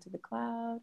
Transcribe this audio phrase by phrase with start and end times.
[0.00, 0.80] to the cloud.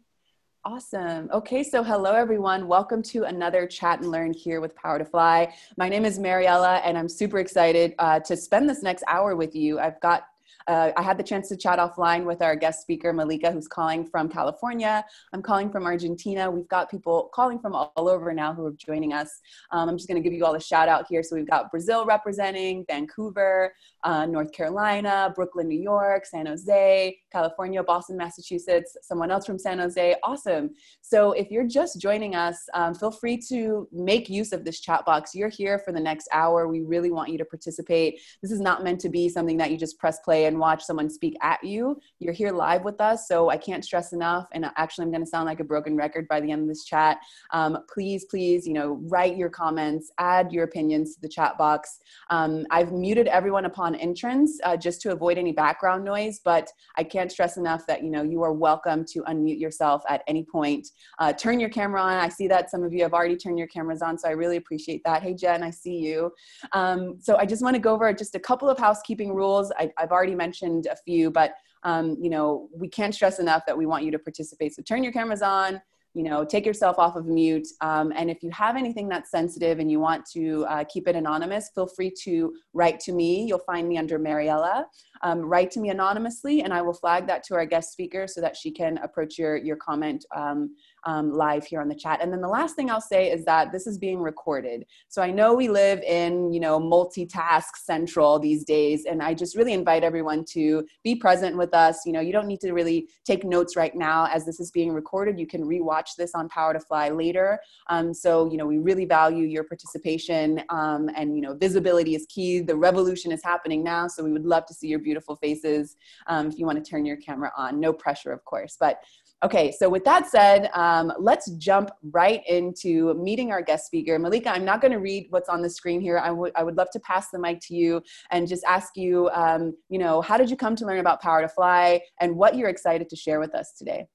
[0.64, 1.28] Awesome.
[1.32, 2.68] Okay, so hello everyone.
[2.68, 5.52] Welcome to another chat and learn here with Power to Fly.
[5.76, 9.56] My name is Mariella, and I'm super excited uh, to spend this next hour with
[9.56, 9.80] you.
[9.80, 10.28] I've got
[10.66, 14.04] uh, I had the chance to chat offline with our guest speaker, Malika, who's calling
[14.04, 15.04] from California.
[15.32, 16.50] I'm calling from Argentina.
[16.50, 19.40] We've got people calling from all, over now who are joining us.
[19.70, 21.22] Um, I'm just going to give you all a shout out here.
[21.22, 23.72] So we've got Brazil representing, Vancouver,
[24.04, 29.78] uh, North Carolina, Brooklyn, New York, San Jose, California, Boston, Massachusetts, someone else from San
[29.78, 30.16] Jose.
[30.22, 30.70] Awesome.
[31.00, 35.04] So if you're just joining us, um, feel free to make use of this chat
[35.04, 35.34] box.
[35.34, 36.68] You're here for the next hour.
[36.68, 38.20] We really want you to participate.
[38.42, 41.08] This is not meant to be something that you just press play and watch someone
[41.10, 42.00] speak at you.
[42.18, 44.46] You're here live with us, so I can't stress enough.
[44.52, 46.84] And actually, I'm going to sound like a broken record by the end of this
[46.84, 47.18] chat.
[47.52, 51.98] Um, please, please, you know, write your comments, add your opinions to the chat box.
[52.30, 57.04] Um, I've muted everyone upon entrance uh, just to avoid any background noise, but I
[57.04, 60.88] can't stress enough that you know you are welcome to unmute yourself at any point.
[61.18, 62.12] Uh, turn your camera on.
[62.12, 64.56] I see that some of you have already turned your cameras on, so I really
[64.56, 65.22] appreciate that.
[65.22, 66.32] Hey Jen, I see you.
[66.72, 69.72] Um, so I just want to go over just a couple of housekeeping rules.
[69.78, 73.76] I, I've already mentioned a few, but um, you know, we can't stress enough that
[73.76, 74.74] we want you to participate.
[74.74, 75.80] So turn your cameras on,
[76.14, 77.66] you know, take yourself off of mute.
[77.80, 81.16] Um, and if you have anything that's sensitive and you want to uh, keep it
[81.16, 83.46] anonymous, feel free to write to me.
[83.46, 84.86] You'll find me under Mariella.
[85.22, 88.40] Um, write to me anonymously, and I will flag that to our guest speaker so
[88.42, 92.20] that she can approach your, your comment um, um, live here on the chat.
[92.22, 94.84] And then the last thing I'll say is that this is being recorded.
[95.08, 99.56] So I know we live in, you know, multitask central these days, and I just
[99.56, 102.06] really invite everyone to be present with us.
[102.06, 104.92] You know, you don't need to really take notes right now as this is being
[104.92, 105.38] recorded.
[105.38, 107.58] You can rewatch this on Power to Fly later.
[107.88, 112.26] Um, so, you know, we really value your participation um, and, you know, visibility is
[112.28, 112.60] key.
[112.60, 116.48] The revolution is happening now, so we would love to see your beautiful faces um,
[116.48, 117.80] if you want to turn your camera on.
[117.80, 118.76] No pressure, of course.
[118.78, 119.02] But
[119.44, 124.16] Okay, so with that said, um, let's jump right into meeting our guest speaker.
[124.16, 126.18] Malika, I'm not going to read what's on the screen here.
[126.18, 129.30] I would I would love to pass the mic to you and just ask you,
[129.30, 132.56] um, you know, how did you come to learn about Power to Fly and what
[132.56, 134.06] you're excited to share with us today?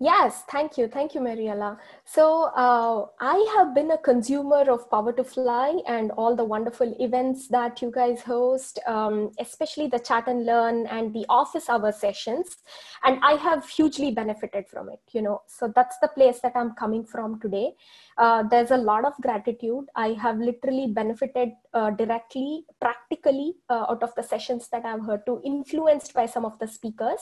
[0.00, 0.86] Yes, thank you.
[0.86, 1.76] Thank you, Mariella.
[2.04, 6.94] So, uh, I have been a consumer of Power to Fly and all the wonderful
[7.00, 11.90] events that you guys host, um, especially the chat and learn and the office hour
[11.90, 12.58] sessions.
[13.02, 15.42] And I have hugely benefited from it, you know.
[15.48, 17.74] So, that's the place that I'm coming from today.
[18.16, 19.86] Uh, there's a lot of gratitude.
[19.96, 25.26] I have literally benefited uh, directly, practically uh, out of the sessions that I've heard
[25.26, 27.20] to, influenced by some of the speakers.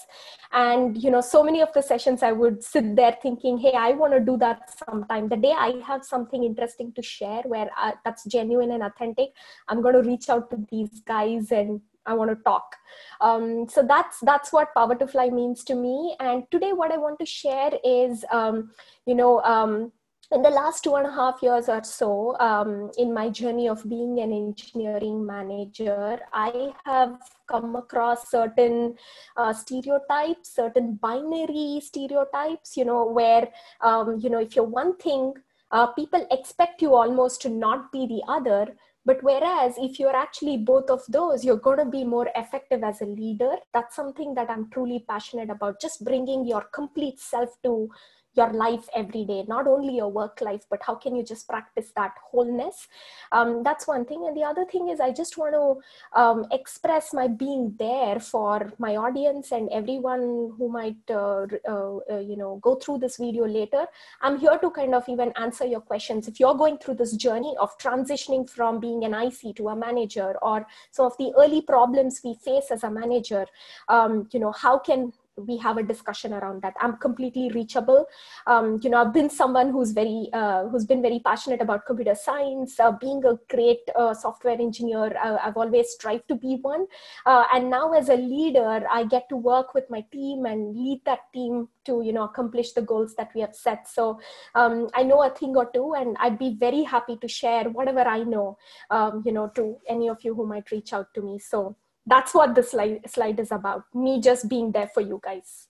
[0.53, 3.93] And, you know, so many of the sessions I would sit there thinking, hey, I
[3.93, 5.29] want to do that sometime.
[5.29, 9.31] The day I have something interesting to share where I, uh, that's genuine and authentic,
[9.69, 12.77] I'm going to reach out to these guys and I want to talk.
[13.21, 16.17] Um, so that's that's what Power to Fly means to me.
[16.21, 18.71] And today, what I want to share is, um,
[19.07, 19.93] you know, um,
[20.33, 23.89] in the last two and a half years or so, um, in my journey of
[23.89, 28.97] being an engineering manager, I have come across certain
[29.37, 33.49] uh, stereotypes, certain binary stereotypes, you know, where,
[33.81, 35.35] um, you know, if you're one thing,
[35.71, 38.77] uh, people expect you almost to not be the other.
[39.05, 43.01] But whereas if you're actually both of those, you're going to be more effective as
[43.01, 43.53] a leader.
[43.73, 47.89] That's something that I'm truly passionate about, just bringing your complete self to
[48.37, 51.93] your life every day not only your work life but how can you just practice
[51.97, 52.89] that wholeness?
[53.33, 54.25] Um, that's one thing.
[54.27, 58.73] And the other thing is i just want to um, express my being there for
[58.79, 63.47] my audience and everyone who might uh, uh, uh, you know go through this video
[63.47, 63.87] later.
[64.21, 66.29] I'm here to kind of even answer your questions.
[66.29, 70.35] If you're going through this journey of transitioning from being an ic to a manager
[70.43, 73.47] or some of the early problems we face as a manager
[73.89, 76.75] um, you know how can we have a discussion around that.
[76.81, 78.07] I'm completely reachable.
[78.47, 82.15] Um, you know i've been someone who's very uh, who's been very passionate about computer
[82.15, 86.87] science uh, being a great uh, software engineer uh, i've always strived to be one.
[87.25, 91.01] Uh, and now as a leader i get to work with my team and lead
[91.05, 93.89] that team to you know accomplish the goals that we have set.
[93.89, 94.21] So
[94.55, 98.01] um, i know a thing or two and i'd be very happy to share whatever
[98.01, 98.59] i know
[98.91, 101.39] um, you know to any of you who might reach out to me.
[101.39, 101.77] So
[102.07, 105.69] that's what the slide, slide is about me just being there for you guys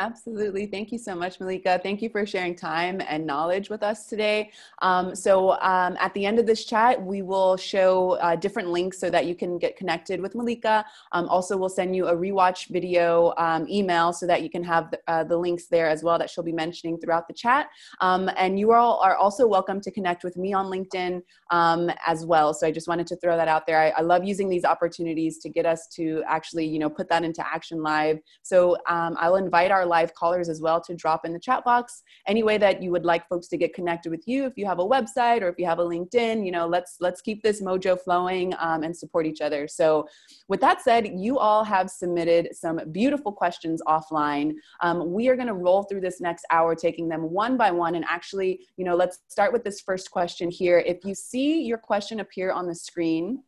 [0.00, 0.66] Absolutely.
[0.66, 1.78] Thank you so much, Malika.
[1.80, 4.50] Thank you for sharing time and knowledge with us today.
[4.82, 8.98] Um, so, um, at the end of this chat, we will show uh, different links
[8.98, 10.84] so that you can get connected with Malika.
[11.12, 14.90] Um, also, we'll send you a rewatch video um, email so that you can have
[14.90, 17.68] the, uh, the, links there as well that she'll be mentioning throughout the chat.
[18.00, 22.26] Um, and you all are also welcome to connect with me on LinkedIn um, as
[22.26, 22.52] well.
[22.52, 23.78] So, I just wanted to throw that out there.
[23.78, 27.22] I, I, love using these opportunities to get us to actually, you know, put that
[27.22, 28.18] into action live.
[28.42, 31.64] So, I will invite our our live callers as well to drop in the chat
[31.64, 34.46] box any way that you would like folks to get connected with you.
[34.46, 37.20] If you have a website or if you have a LinkedIn, you know, let's let's
[37.20, 39.68] keep this mojo flowing um, and support each other.
[39.68, 40.08] So,
[40.48, 44.54] with that said, you all have submitted some beautiful questions offline.
[44.80, 47.94] Um, we are going to roll through this next hour, taking them one by one,
[47.94, 50.78] and actually, you know, let's start with this first question here.
[50.78, 53.42] If you see your question appear on the screen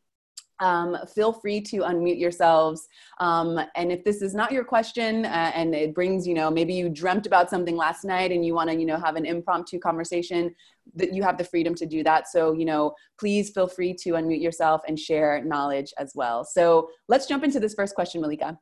[0.61, 2.89] um, feel free to unmute yourselves.
[3.19, 6.75] Um, and if this is not your question uh, and it brings, you know, maybe
[6.75, 9.79] you dreamt about something last night and you want to, you know, have an impromptu
[9.79, 10.55] conversation,
[10.95, 12.29] that you have the freedom to do that.
[12.29, 16.45] So, you know, please feel free to unmute yourself and share knowledge as well.
[16.45, 18.59] So let's jump into this first question, Malika.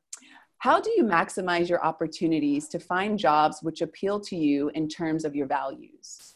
[0.58, 5.26] How do you maximize your opportunities to find jobs which appeal to you in terms
[5.26, 6.33] of your values?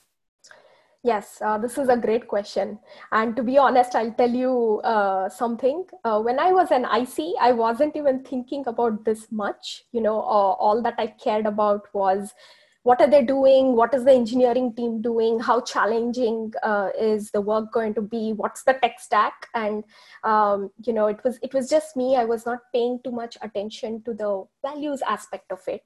[1.04, 2.80] Yes, uh, this is a great question.
[3.12, 5.84] And to be honest, I'll tell you uh, something.
[6.04, 9.84] Uh, when I was an IC, I wasn't even thinking about this much.
[9.92, 12.34] You know, all that I cared about was
[12.82, 13.76] what are they doing?
[13.76, 15.38] What is the engineering team doing?
[15.38, 18.32] How challenging uh, is the work going to be?
[18.32, 19.46] What's the tech stack?
[19.54, 19.84] And
[20.24, 22.16] um, you know, it was it was just me.
[22.16, 25.82] I was not paying too much attention to the values aspect of it.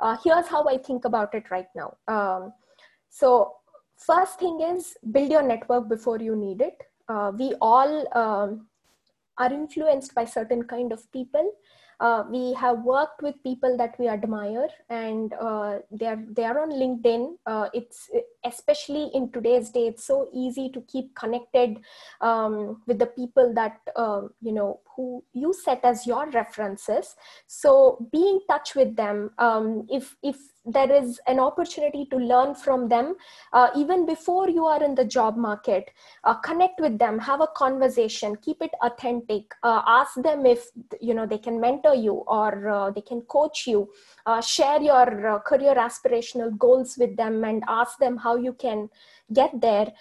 [0.00, 1.96] Uh, here's how I think about it right now.
[2.08, 2.52] Um,
[3.10, 3.57] so
[3.98, 6.82] first thing is build your network before you need it.
[7.08, 8.66] Uh, we all um,
[9.38, 11.52] are influenced by certain kind of people.
[12.00, 16.70] Uh, we have worked with people that we admire and uh, they're they are on
[16.70, 17.34] linkedin.
[17.44, 18.08] Uh, it's
[18.48, 21.78] especially in today's day it's so easy to keep connected
[22.20, 27.14] um, with the people that um, you know who you set as your references.
[27.46, 29.30] So be in touch with them.
[29.38, 33.14] Um, if if there is an opportunity to learn from them
[33.54, 35.90] uh, even before you are in the job market
[36.24, 40.68] uh, connect with them have a conversation keep it authentic uh, ask them if
[41.00, 43.88] you know they can mentor you or uh, they can coach you.
[44.26, 48.88] Uh, share your uh, career aspirational goals with them and ask them how you can
[49.32, 49.92] get there.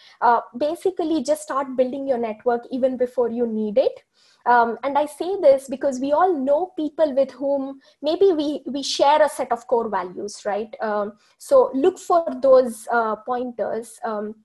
[0.58, 4.04] Basically just start building your network even before you need it.
[4.48, 8.82] Um, and i say this because we all know people with whom maybe we we
[8.82, 10.74] share a set of core values right?
[10.82, 14.00] Um, so look for those uh, pointers.
[14.06, 14.36] Um,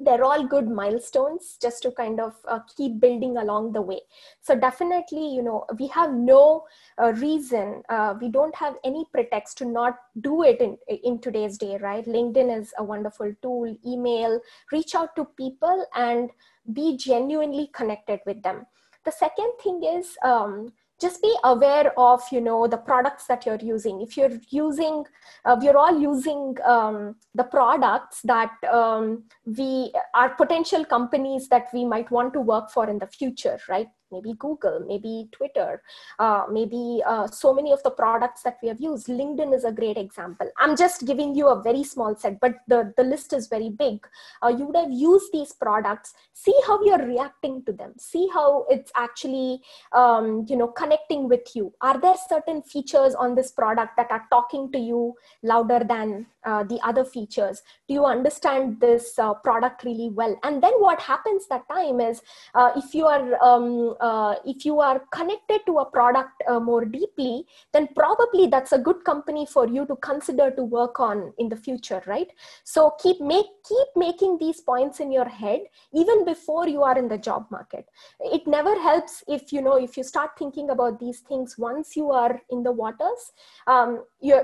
[0.00, 4.00] they're all good milestones just to kind of uh, keep building along the way.
[4.40, 6.64] So definitely you know we have no
[7.00, 11.58] uh, reason uh, we don't have any pretext to not do it in in today's
[11.58, 12.04] day right?
[12.06, 14.40] Linkedin is a wonderful tool email
[14.72, 16.30] reach out to people and
[16.72, 18.66] be genuinely connected with them.
[19.04, 23.62] The second thing is um, just be aware of you know the products that you're
[23.62, 24.00] using.
[24.00, 25.04] If you're using
[25.44, 31.84] uh, we're all using um, the products that um, we are potential companies that we
[31.84, 35.82] might want to work for in the future right maybe Google, maybe Twitter,
[36.18, 39.06] uh, maybe uh, so many of the products that we have used.
[39.06, 40.48] LinkedIn is a great example.
[40.58, 44.06] I'm just giving you a very small set, but the, the list is very big.
[44.42, 48.66] Uh, you would have used these products, see how you're reacting to them, see how
[48.68, 49.60] it's actually,
[49.92, 51.72] um, you know, connecting with you.
[51.80, 56.64] Are there certain features on this product that are talking to you louder than uh,
[56.64, 57.62] the other features?
[57.88, 60.38] Do you understand this uh, product really well?
[60.42, 62.20] And then what happens that time is
[62.54, 66.84] uh, if you are um, uh, if you are connected to a product uh, more
[66.84, 71.48] deeply, then probably that's a good company for you to consider to work on in
[71.48, 72.28] the future, right?
[72.64, 75.60] So keep make keep making these points in your head
[75.92, 77.86] even before you are in the job market.
[78.20, 82.10] It never helps if you know if you start thinking about these things once you
[82.10, 83.32] are in the waters.
[83.66, 84.40] Um, you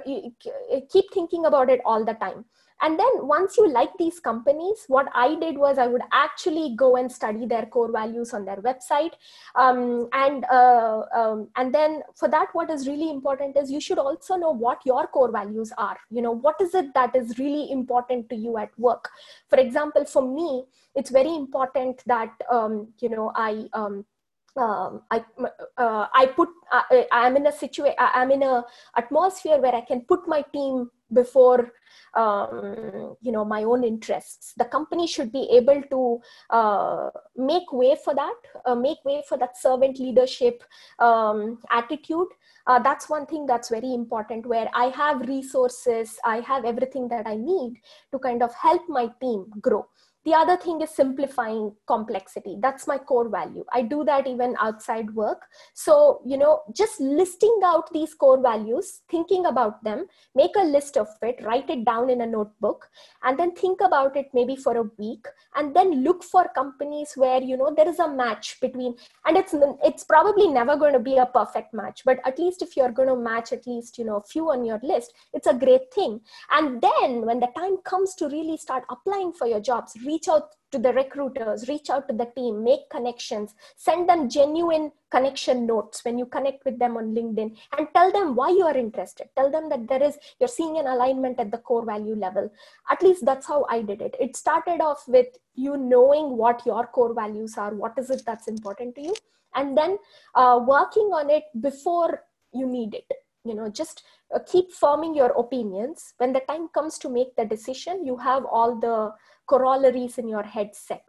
[0.90, 2.44] keep thinking about it all the time.
[2.82, 6.96] And then once you like these companies what i did was i would actually go
[6.96, 9.12] and study their core values on their website.
[9.54, 13.98] Um, and uh, um, and then for that what is really important is you should
[13.98, 15.96] also know what your core values are.
[16.10, 19.08] You know what is it that is really important to you at work?
[19.48, 20.64] For example for me
[20.94, 24.04] it's very important that um, you know i um,
[24.56, 25.22] um, I,
[25.76, 28.64] uh, I put uh, I'm in a situation I'm in a
[28.96, 31.72] atmosphere where I can put my team before
[32.14, 34.54] um, you know my own interests.
[34.56, 36.20] The company should be able to
[36.50, 40.62] uh, make way for that uh, make way for that servant leadership
[40.98, 42.28] um, attitude.
[42.66, 47.24] Uh, that's one thing that's very important where i have resources i have everything that
[47.24, 49.86] i need to kind of help my team grow
[50.26, 52.56] the other thing is simplifying complexity.
[52.60, 53.64] That's my core value.
[53.72, 55.42] I do that even outside work.
[55.72, 60.96] So you know just listing out these core values thinking about them make a list
[60.96, 62.88] of it write it down in a notebook
[63.22, 67.42] and then think about it maybe for a week and then look for companies where
[67.42, 68.94] you know there is a match between
[69.26, 69.54] and it's
[69.84, 73.08] it's probably never going to be a perfect match but at least if you're going
[73.08, 76.20] to match at least you know a few on your list it's a great thing.
[76.50, 80.48] And then when the time comes to really start applying for your jobs reach out
[80.72, 86.04] to the recruiters reach out to the team make connections send them genuine connection notes
[86.04, 89.28] when you connect with them on linkedin and tell them why you are interested.
[89.36, 92.50] Tell them that there is you're seeing an alignment at the core value level.
[92.90, 94.16] At least that's how i did it.
[94.20, 98.48] It started off with you knowing what your core values are what is it that's
[98.48, 99.14] important to you
[99.54, 99.98] and then
[100.34, 103.10] uh, working on it before you need it.
[103.44, 104.02] You know just
[104.34, 106.14] uh, keep forming your opinions.
[106.18, 109.12] When the time comes to make the decision you have all the
[109.46, 111.08] corollaries in your headset.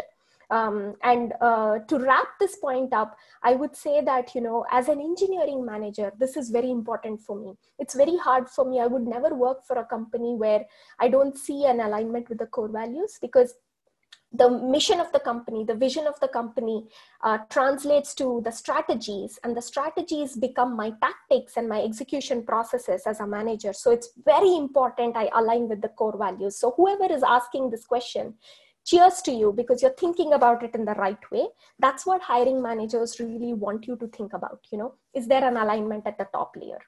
[0.49, 4.87] um, and uh, to wrap this point up i would say that you know as
[4.87, 8.87] an engineering manager this is very important for me it's very hard for me i
[8.87, 10.65] would never work for a company where
[10.99, 13.55] i don't see an alignment with the core values because
[14.33, 16.85] the mission of the company, the vision of the company
[17.23, 23.03] uh, translates to the strategies, and the strategies become my tactics and my execution processes
[23.05, 23.73] as a manager.
[23.73, 26.57] So it's very important I align with the core values.
[26.57, 28.33] So whoever is asking this question,
[28.85, 31.47] cheers to you because you're thinking about it in the right way.
[31.79, 34.59] That's what hiring managers really want you to think about.
[34.71, 36.79] You know, is there an alignment at the top layer?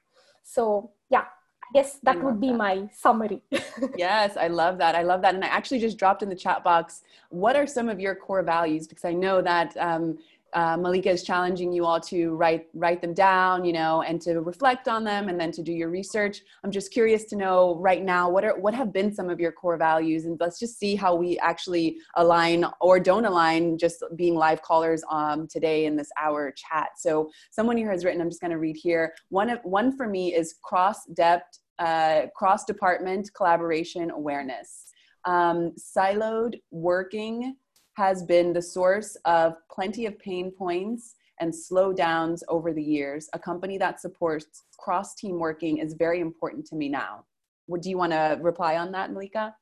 [0.43, 1.25] So yeah,
[1.73, 2.57] Yes, that would be that.
[2.57, 3.43] my summary.
[3.97, 4.95] yes, I love that.
[4.95, 5.35] I love that.
[5.35, 8.43] And I actually just dropped in the chat box what are some of your core
[8.43, 8.87] values?
[8.87, 10.17] Because I know that um,
[10.53, 14.41] uh, Malika is challenging you all to write write them down, you know, and to
[14.41, 16.41] reflect on them, and then to do your research.
[16.63, 19.51] I'm just curious to know right now what are what have been some of your
[19.51, 23.77] core values, and let's just see how we actually align or don't align.
[23.77, 26.89] Just being live callers um, today in this hour chat.
[26.97, 28.19] So someone here has written.
[28.19, 29.13] I'm just going to read here.
[29.29, 34.85] One of one for me is cross depth, uh, cross department collaboration awareness.
[35.25, 37.55] Um, siloed working
[37.93, 43.29] has been the source of plenty of pain points and slowdowns over the years.
[43.33, 47.25] A company that supports cross team working is very important to me now.
[47.67, 49.55] Would do you want to reply on that, Malika?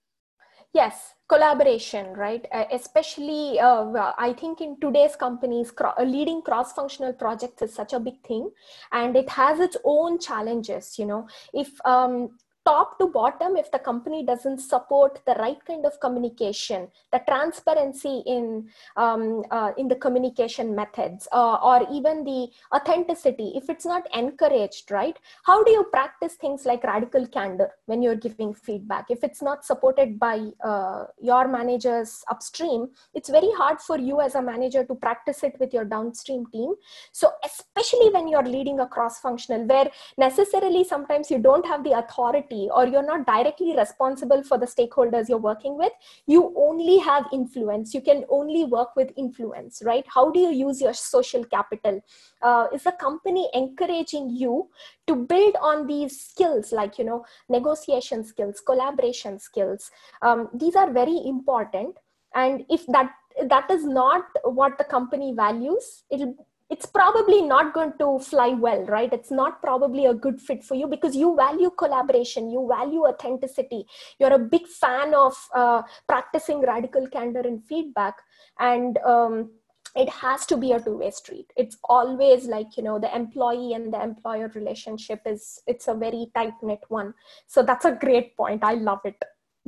[0.73, 2.45] Yes, collaboration, right?
[2.51, 7.93] Uh, especially, uh, I think in today's companies, cro- leading cross functional projects is such
[7.93, 8.51] a big thing
[8.91, 10.99] and it has its own challenges.
[10.99, 15.85] You know, if um, top to bottom if the company doesn't support the right kind
[15.89, 18.67] of communication the transparency in
[19.03, 22.41] um, uh, in the communication methods uh, or even the
[22.75, 25.17] authenticity if it's not encouraged right?
[25.43, 29.05] How do you practice things like radical candor when you're giving feedback?
[29.09, 34.35] If it's not supported by uh, your managers upstream it's very hard for you as
[34.35, 36.73] a manager to practice it with your downstream team.
[37.11, 41.97] So especially when you're leading a cross functional where necessarily sometimes you don't have the
[41.97, 45.91] authority or you're not directly responsible for the stakeholders you're working with
[46.25, 47.93] you only have influence.
[47.93, 50.05] You can only work with influence right?
[50.07, 52.01] How do you use your social capital?
[52.41, 54.69] Uh, is the company encouraging you
[55.07, 59.91] to build on these skills like you know negotiation skills collaboration skills?
[60.21, 61.97] Um, these are very important.
[62.35, 63.11] And if that
[63.49, 66.35] that is not what the company values it'll
[66.69, 69.11] it's probably not going to fly well, right?
[69.13, 73.85] It's not probably a good fit for you because you value collaboration, you value authenticity.
[74.19, 78.15] You're a big fan of uh, practicing radical candor and feedback.
[78.59, 79.51] And um,
[79.95, 83.91] it has to be a two-way street it's always like you know the employee and
[83.91, 87.13] the employer relationship is it's a very tight knit one
[87.47, 89.15] so that's a great point i love it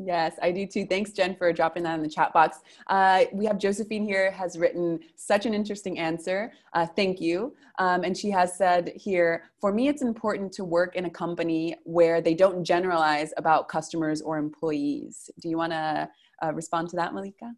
[0.01, 0.85] Yes, I do too.
[0.85, 2.59] Thanks, Jen, for dropping that in the chat box.
[2.87, 6.53] Uh, we have Josephine here has written such an interesting answer.
[6.73, 7.53] Uh, thank you.
[7.79, 11.75] Um, and she has said here, for me, it's important to work in a company
[11.83, 15.29] where they don't generalize about customers or employees.
[15.41, 16.09] Do you want to
[16.41, 17.51] uh, respond to that, Malika?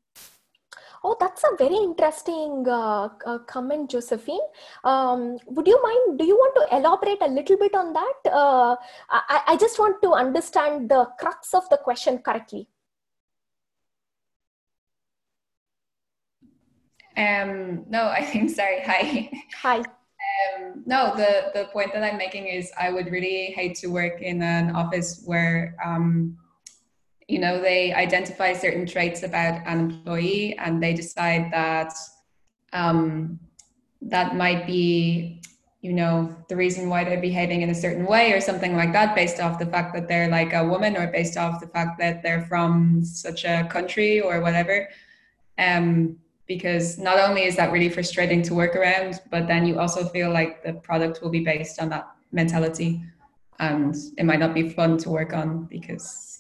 [1.03, 4.46] Oh, that's a very interesting uh, uh, comment, Josephine.
[4.84, 6.20] Um, would you mind?
[6.20, 8.31] Do you want to elaborate a little bit on that?
[8.31, 8.75] Uh,
[9.10, 12.67] I, I just want to understand the crux of the question correctly.
[17.17, 19.31] Um, no, I think, sorry, hi.
[19.62, 19.77] Hi.
[19.77, 24.22] Um, no, the, the point that I'm making is I would really hate to work
[24.22, 26.38] in an office where um,
[27.32, 31.94] you know they identify certain traits about an employee and they decide that
[32.74, 33.40] um,
[34.02, 35.42] that might be
[35.80, 39.16] you know the reason why they're behaving in a certain way or something like that
[39.16, 42.22] based off the fact that they're like a woman or based off the fact that
[42.22, 44.90] they're from such a country or whatever.
[45.58, 50.04] Um, because not only is that really frustrating to work around, but then you also
[50.10, 53.02] feel like the product will be based on that mentality.
[53.60, 56.31] And it might not be fun to work on because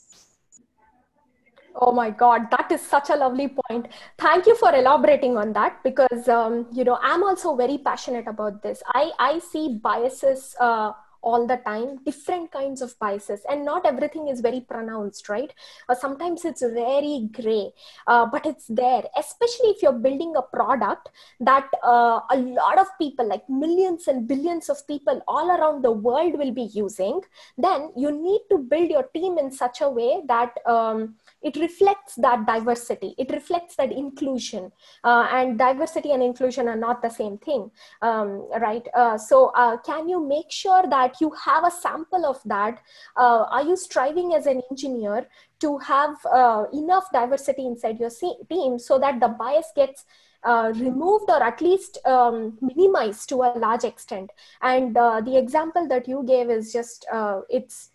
[1.73, 3.87] Oh my God, that is such a lovely point.
[4.17, 8.61] Thank you for elaborating on that because um, you know I'm also very passionate about
[8.61, 8.83] this.
[8.87, 13.41] I I see biases uh, all the time different kinds of biases.
[13.49, 15.53] And not everything is very pronounced right?
[15.89, 17.71] Uh, sometimes it's very gray
[18.07, 19.03] uh, but it's there.
[19.17, 21.09] Especially if you're building a product
[21.39, 25.91] that uh, a lot of people like millions and billions of people all around the
[25.91, 27.21] world will be using
[27.57, 32.15] then you need to build your team in such a way that um, it reflects
[32.15, 33.15] that diversity.
[33.17, 34.71] It reflects that inclusion.
[35.03, 38.87] Uh, and diversity and inclusion are not the same thing um, right?
[38.93, 42.81] Uh, so uh, can you make sure that you have a sample of that.
[43.17, 45.27] Uh, are you striving as an engineer
[45.59, 48.11] to have uh, enough diversity inside your
[48.49, 50.05] team so that the bias gets
[50.43, 54.31] uh, removed or at least um, minimized to a large extent?
[54.61, 57.05] And the example that you gave is just
[57.49, 57.90] it's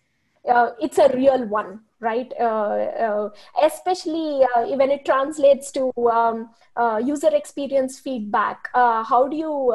[0.49, 2.31] uh, it's a real one right?
[2.39, 3.29] Uh, uh,
[3.63, 8.69] especially uh, when it translates to um, uh, user experience feedback.
[8.73, 9.73] Uh, how do you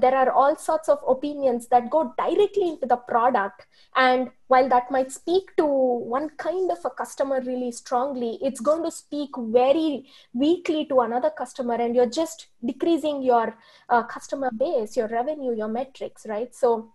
[0.00, 3.66] there are all sorts of opinions that go directly into the product.
[3.94, 8.82] And while that might speak to one kind of a customer really strongly it's going
[8.84, 11.74] to speak very weakly to another customer.
[11.74, 13.56] And you're just decreasing your
[14.08, 16.54] customer base your revenue your metrics right?
[16.54, 16.92] So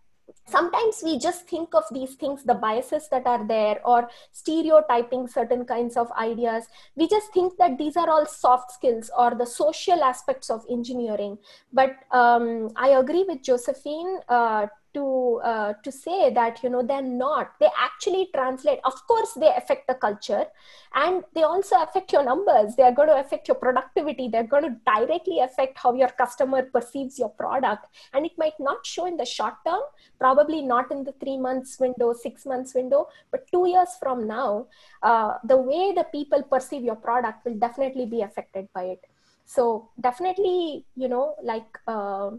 [0.47, 5.65] sometimes we just think of these things the biases that are there or stereotyping certain
[5.65, 6.65] kinds of ideas.
[6.95, 11.37] We just think that these are all soft skills or the social aspects of engineering.
[11.73, 17.01] But um, i agree with josephine uh, to uh, to say that you know they're
[17.01, 17.53] not.
[17.59, 18.79] They actually translate.
[18.83, 20.45] Of course they affect the culture
[20.93, 22.75] and they also affect your numbers.
[22.75, 24.27] They are going to affect your productivity.
[24.27, 27.85] They're going to directly affect how your customer perceives your product.
[28.13, 29.81] And it might not show in the short term
[30.19, 34.67] probably not in the 3 months window 6 months window but 2 years from now
[35.03, 39.01] uh, the way the people perceive your product will definitely be affected by it.
[39.45, 42.31] So definitely you know like uh,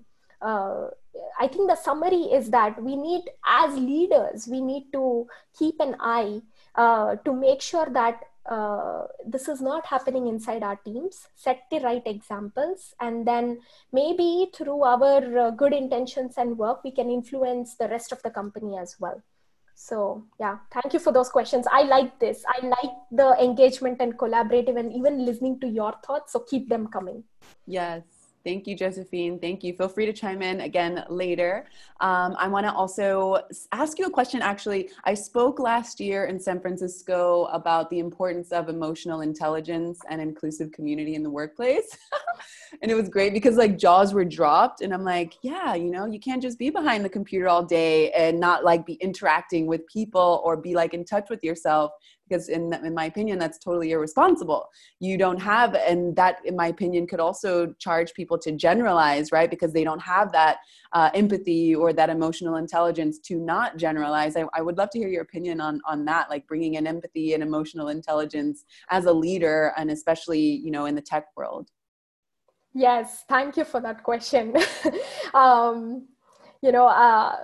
[0.43, 0.89] uh,
[1.39, 5.27] I think the summary is that we need, as leaders, we need to
[5.59, 6.41] keep an eye
[6.75, 11.79] uh, to make sure that uh, this is not happening inside our teams, set the
[11.81, 13.61] right examples, and then
[13.93, 18.31] maybe through our uh, good intentions and work, we can influence the rest of the
[18.31, 19.23] company as well.
[19.75, 21.67] So, yeah, thank you for those questions.
[21.71, 22.45] I like this.
[22.49, 26.33] I like the engagement and collaborative, and even listening to your thoughts.
[26.33, 27.25] So, keep them coming.
[27.67, 28.03] Yes.
[28.45, 29.39] Thank you, Josephine.
[29.39, 29.73] Thank you.
[29.75, 31.67] Feel free to chime in again later.
[32.01, 33.39] Um, I want to also
[33.71, 34.43] ask you a question.
[34.43, 40.21] Actually, I spoke last year in San Francisco about the importance of emotional intelligence and
[40.21, 41.97] inclusive community in the workplace.
[42.83, 44.81] and it was great because like jaws were dropped.
[44.81, 48.11] And I'm like, yeah, you know, you can't just be behind the computer all day
[48.13, 51.93] and not like be interacting with people or be like in touch with yourself
[52.29, 54.69] because in, in my opinion that's totally irresponsible.
[55.01, 59.51] You don't have and that in my opinion could also charge people to generalize right?
[59.51, 60.59] Because they don't have that
[60.93, 64.37] uh, empathy or that emotional intelligence to not generalize.
[64.37, 67.35] I, I would love to hear your opinion on on that like bringing in empathy
[67.35, 71.69] and emotional intelligence as a leader and especially you know in the tech world.
[72.75, 74.55] Yes thank you for that question.
[75.35, 76.09] Um,
[76.61, 77.37] you know uh,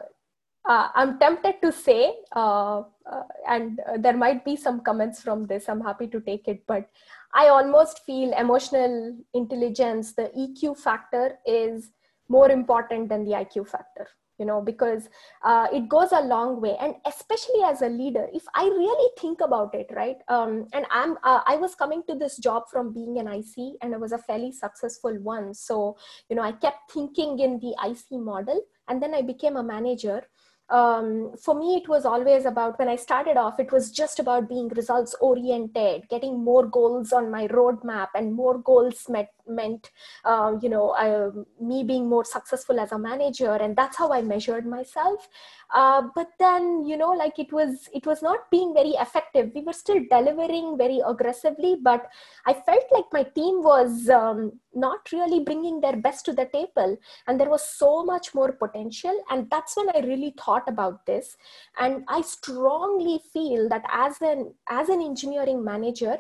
[0.69, 5.67] uh, I'm tempted to say, uh, uh, and there might be some comments from this.
[5.67, 6.91] I'm happy to take it, but
[7.33, 11.91] I almost feel emotional intelligence, the EQ factor, is
[12.29, 14.09] more important than the IQ factor.
[14.39, 15.09] You know, because
[15.43, 19.41] uh, it goes a long way, and especially as a leader, if I really think
[19.41, 20.19] about it, right?
[20.29, 23.93] Um, and I'm uh, I was coming to this job from being an IC, and
[23.93, 25.55] it was a fairly successful one.
[25.55, 25.97] So
[26.31, 30.23] you know, I kept thinking in the IC model, and then I became a manager
[30.71, 34.49] um, for me, it was always about when I started off, it was just about
[34.49, 39.91] being results oriented, getting more goals on my roadmap, and more goals met, meant,
[40.25, 44.67] uh, you know, me being more successful as a manager, and that's how I measured
[44.67, 45.29] myself.
[45.75, 49.51] Uh, but then, you know, like it was, it was not being very effective.
[49.55, 52.07] We were still delivering very aggressively, but
[52.47, 56.97] I felt like my team was um, not really bringing their best to the table,
[57.27, 59.17] and there was so much more potential.
[59.31, 61.37] And that's when I really thought about this
[61.79, 66.19] and i strongly feel that as an as an engineering manager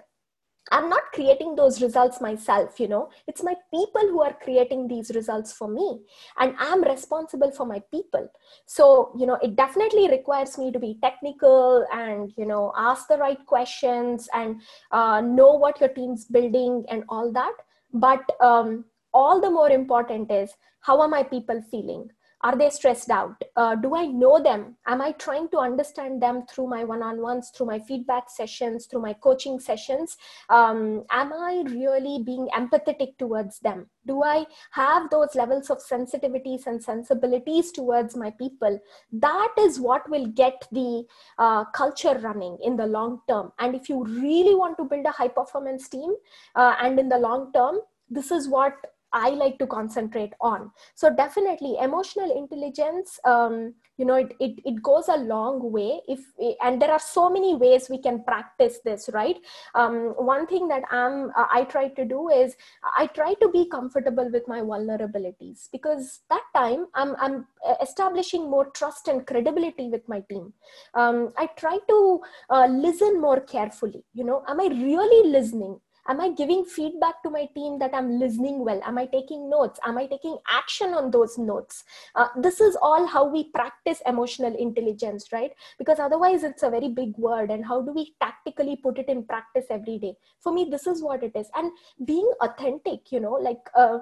[0.70, 3.10] I'm not creating those results myself, you know.
[3.26, 6.00] It's my people who are creating these results for me.
[6.38, 8.28] And I'm responsible for my people.
[8.66, 13.18] So, you know, it definitely requires me to be technical and, you know, ask the
[13.18, 17.54] right questions and uh, know what your team's building and all that.
[17.92, 22.10] But um, all the more important is how are my people feeling?
[22.42, 23.42] Are they stressed out?
[23.56, 24.76] Uh, do i know them?
[24.86, 29.12] Am i trying to understand them through my one-on-ones through my feedback sessions through my
[29.12, 30.16] coaching sessions?
[30.48, 33.88] Um, am i really being empathetic towards them?
[34.06, 38.80] Do i have those levels of sensitivities and sensibilities towards my people?
[39.12, 41.04] That is what will get the
[41.38, 43.52] uh, culture running in the long term.
[43.58, 46.14] And if you really want to build a high performance team
[46.54, 48.74] uh, and in the long term this is what
[49.12, 50.70] I like to concentrate on.
[50.94, 56.20] So definitely emotional intelligence, um, you know, it, it, it goes a long way if,
[56.62, 59.36] and there are so many ways we can practice this, right?
[59.74, 62.56] Um, one thing that I'm, uh, I try to do is
[62.96, 67.46] I try to be comfortable with my vulnerabilities because that time I'm, I'm
[67.82, 70.52] establishing more trust and credibility with my team.
[70.94, 75.80] Um, I try to uh, listen more carefully, you know, am I really listening?
[76.08, 78.80] Am i giving feedback to my team that i'm listening well?
[78.84, 79.80] Am i taking notes?
[79.84, 81.84] Am i taking action on those notes?
[82.14, 85.52] Uh, this is all how we practice emotional intelligence right?
[85.78, 89.24] Because otherwise it's a very big word and how do we tactically put it in
[89.24, 90.14] practice every day?
[90.40, 91.48] For me this is what it is.
[91.54, 91.70] And
[92.04, 93.98] being authentic you know like uh,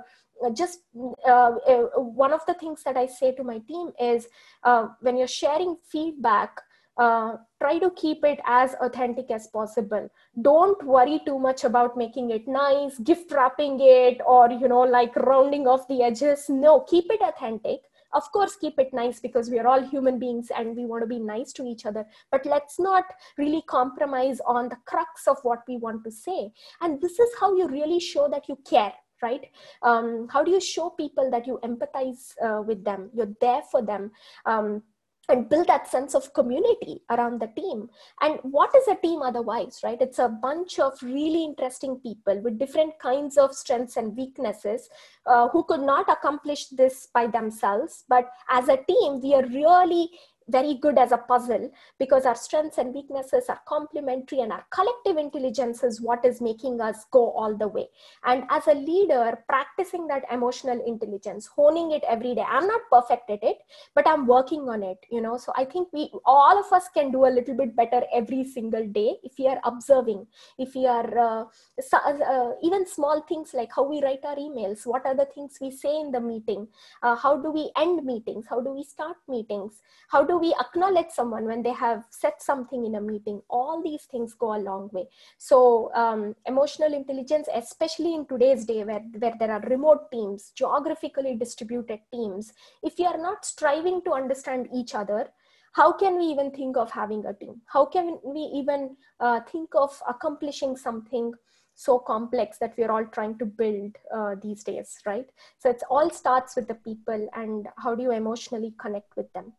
[0.53, 0.81] just
[1.27, 4.29] uh, uh, one of the things that i say to my team is
[4.65, 6.61] uh, when you're sharing feedback
[6.97, 10.09] uh, try to keep it as authentic as possible.
[10.41, 15.15] Don't worry too much about making it nice gift wrapping it or you know like
[15.17, 16.49] rounding off the edges.
[16.49, 17.81] No keep it authentic.
[18.13, 21.07] Of course keep it nice because we are all human beings and we want to
[21.07, 22.07] be nice to each other.
[22.31, 23.05] But let's not
[23.37, 26.51] really compromise on the crux of what we want to say.
[26.81, 29.47] And this is how you really show that you care right?
[29.83, 33.11] Um, how do you show people that you empathize uh, with them?
[33.15, 34.11] You're there for them.
[34.45, 34.83] Um,
[35.29, 37.89] and build that sense of community around the team.
[38.21, 40.01] And what is a team otherwise, right?
[40.01, 44.89] It's a bunch of really interesting people with different kinds of strengths and weaknesses
[45.27, 48.05] uh, who could not accomplish this by themselves.
[48.09, 50.11] But as a team, we are really
[50.49, 55.17] very good as a puzzle because our strengths and weaknesses are complementary and our collective
[55.17, 57.89] intelligence is what is making us go all the way.
[58.25, 62.45] And as a leader practicing that emotional intelligence honing it every day.
[62.49, 63.59] I'm not perfect at it
[63.95, 65.37] but i'm working on it you know.
[65.37, 68.87] So i think we all of us can do a little bit better every single
[68.87, 70.27] day if we are observing
[70.59, 71.45] if we are uh,
[71.93, 75.71] uh, even small things like how we write our emails what are the things we
[75.71, 76.67] say in the meeting
[77.03, 81.11] uh, how do we end meetings how do we start meetings how do we acknowledge
[81.11, 83.41] someone when they have said something in a meeting?
[83.49, 85.09] All these things go a long way.
[85.39, 91.37] So um, emotional intelligence especially in today's day where, where there are remote teams geographically
[91.37, 95.29] distributed teams if you are not striving to understand each other
[95.77, 97.61] how can we even think of having a team?
[97.67, 101.35] How can we even uh, think of accomplishing something
[101.75, 105.27] so complex that we're all trying to build uh, these days right?
[105.59, 109.53] So it all starts with the people and how do you emotionally connect with them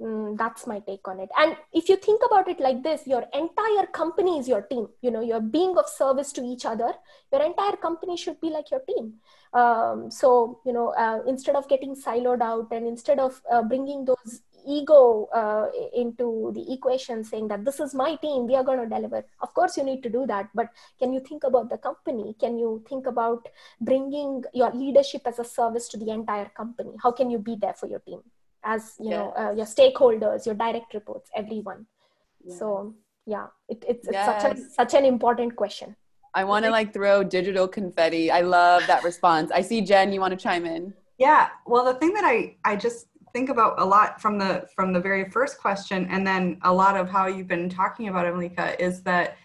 [0.00, 1.28] Mm, that's my take on it.
[1.36, 4.88] And if you think about it like this your entire company is your team.
[5.02, 6.94] You know you're being of service to each other.
[7.30, 9.14] Your entire company should be like your team.
[9.52, 14.06] Um, so you know uh, instead of getting siloed out and instead of uh, bringing
[14.06, 18.80] those ego uh, into the equation saying that this is my team we are going
[18.80, 19.22] to deliver.
[19.42, 22.34] Of course you need to do that but can you think about the company?
[22.40, 23.48] Can you think about
[23.82, 26.92] bringing your leadership as a service to the entire company?
[27.02, 28.22] How can you be there for your team
[28.64, 29.16] as you yeah.
[29.16, 31.86] know uh, your stakeholders your direct reports everyone
[32.44, 32.56] yeah.
[32.56, 32.94] so
[33.26, 34.42] yeah it, it's, it's yes.
[34.42, 35.94] such a such an important question
[36.34, 40.20] i want to like throw digital confetti i love that response i see jen you
[40.20, 43.84] want to chime in yeah well the thing that i i just think about a
[43.84, 47.48] lot from the from the very first question and then a lot of how you've
[47.48, 49.36] been talking about it malika is that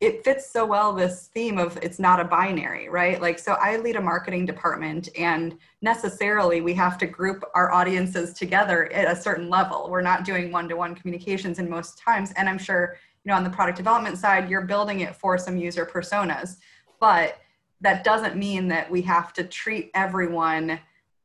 [0.00, 3.20] it fits so well this theme of it's not a binary right?
[3.20, 8.34] Like so i lead a marketing department and necessarily we have to group our audiences
[8.34, 9.88] together at a certain level.
[9.90, 12.32] We're not doing one-to-one communications in most times.
[12.36, 15.56] And i'm sure you know on the product development side you're building it for some
[15.56, 16.56] user personas.
[17.00, 17.38] But
[17.80, 20.78] that doesn't mean that we have to treat everyone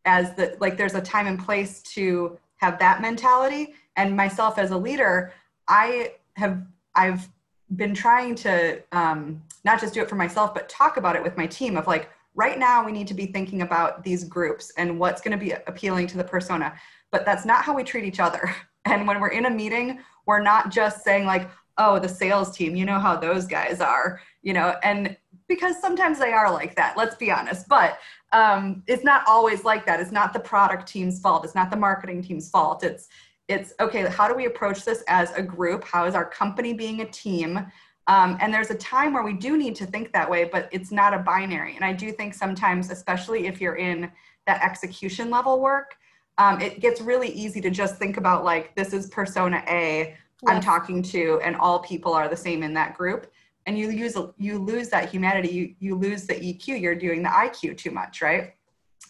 [0.05, 3.73] as the like there's a time and place to have that mentality.
[3.97, 5.33] And myself as a leader
[5.67, 7.27] i have i've
[7.75, 11.37] been trying to um, not just do it for myself, but talk about it with
[11.37, 14.99] my team of like, right now we need to be thinking about these groups and
[14.99, 16.73] what's going to be appealing to the persona.
[17.11, 18.53] But that's not how we treat each other.
[18.85, 22.75] And when we're in a meeting, we're not just saying like, oh, the sales team,
[22.75, 25.15] you know how those guys are, you know, and
[25.47, 27.67] because sometimes they are like that let's be honest.
[27.67, 27.99] But
[28.31, 29.99] um, it's not always like that.
[29.99, 31.45] It's not the product team's fault.
[31.45, 32.83] It's not the marketing team's fault.
[32.83, 33.07] It's
[33.51, 35.83] it's okay how do we approach this as a group?
[35.83, 37.65] How is our company being a team?
[38.07, 40.91] Um, and there's a time where we do need to think that way but it's
[40.91, 41.75] not a binary.
[41.75, 44.11] And i do think sometimes especially if you're in
[44.47, 45.95] that execution level work
[46.37, 50.15] um, it gets really easy to just think about like this is persona a
[50.47, 53.31] am talking to and all people are the same in that group.
[53.67, 57.29] And you use you lose that humanity you you lose the eq you're doing the
[57.29, 58.55] iq too much right?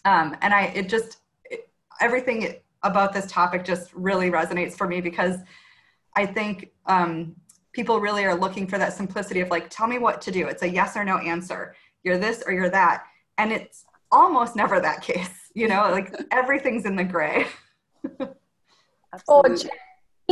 [0.04, 5.00] Um, and i it just it, everything about this topic just really resonates for me
[5.00, 5.38] because
[6.16, 7.34] i think um,
[7.72, 10.46] people really are looking for that simplicity of like tell me what to do.
[10.46, 11.74] It's a yes or no answer.
[12.04, 13.04] You're this or you're that.
[13.38, 17.46] And it's almost never that case you know like everything's in the gray.
[19.28, 19.42] Oh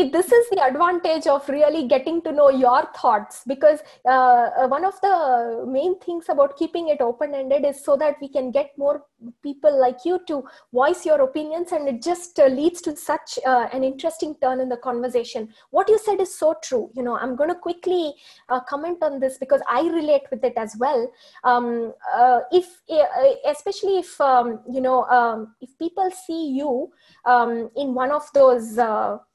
[0.09, 4.85] this is the advantage of really getting to know your thoughts because uh, uh, one
[4.85, 8.71] of the main things about keeping it open ended is so that we can get
[8.79, 9.05] more
[9.43, 13.69] people like you to voice your opinions and it just uh, leads to such uh,
[13.73, 15.49] an interesting turn in the conversation.
[15.71, 16.91] What you said is so true.
[16.95, 18.15] You know i'm going to quickly
[18.49, 21.11] uh, comment on this because i relate with it as well.
[21.45, 22.81] Um, uh, if
[23.47, 26.91] especially if um, you know um, if people see you
[27.25, 28.79] um, in one of those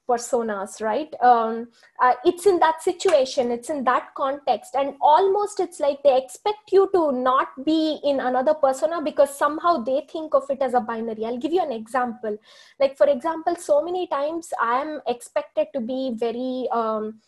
[0.07, 1.13] personas right?
[1.21, 1.69] Um,
[2.01, 6.71] uh, it's in that situation it's in that context and almost it's like they expect
[6.71, 10.79] you to not be in another persona because somehow they think of it as a
[10.79, 11.25] binary.
[11.25, 12.37] I'll give you an example.
[12.79, 17.19] Like for example so many times i am expected to be very um,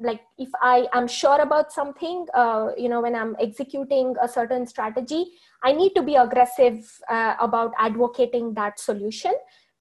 [0.00, 4.66] like if i am sure about something uh, you know when i'm executing a certain
[4.66, 5.24] strategy
[5.62, 9.32] i need to be aggressive uh, about advocating that solution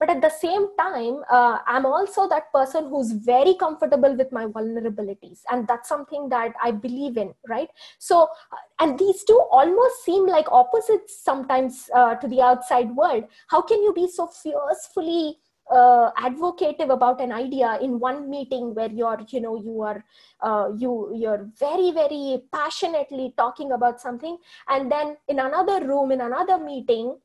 [0.03, 4.45] but at the same time uh, i'm also that person who's very comfortable with my
[4.45, 5.39] vulnerabilities.
[5.49, 7.69] And that's something that i believe in right?
[7.99, 13.23] So uh, and these two almost seem like opposites sometimes uh, to the outside world.
[13.47, 15.37] How can you be so fiercely
[15.71, 20.03] uh, advocative about an idea in one meeting where you're you know you are
[20.41, 24.37] uh, you you're very very passionately talking about something
[24.67, 27.15] and then in another room in another meeting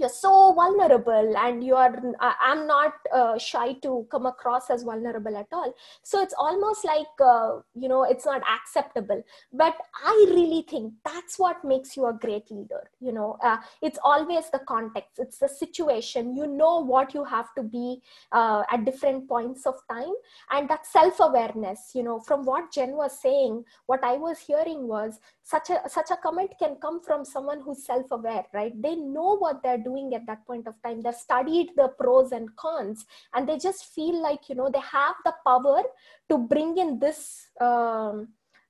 [0.00, 1.92] you're so vulnerable and you are
[2.40, 5.72] i'm not uh, shy to come across as vulnerable at all.
[6.02, 9.22] So it's almost like uh, you know it's not acceptable.
[9.52, 13.36] But i really think that's what makes you a great leader you know.
[13.42, 15.18] Uh, it's always the context.
[15.18, 16.36] It's the situation.
[16.36, 20.14] You know what you have to be uh, at different points of time.
[20.50, 24.86] And that self awareness you know from what jen was saying what i was hearing
[24.86, 25.18] was
[25.50, 28.74] such a such a comment can come from someone who's self aware right?
[28.82, 31.02] They know what they're doing at that point of time.
[31.02, 35.16] They've studied the pros and cons and they just feel like you know they have
[35.24, 35.82] the power
[36.28, 38.28] to bring in this um,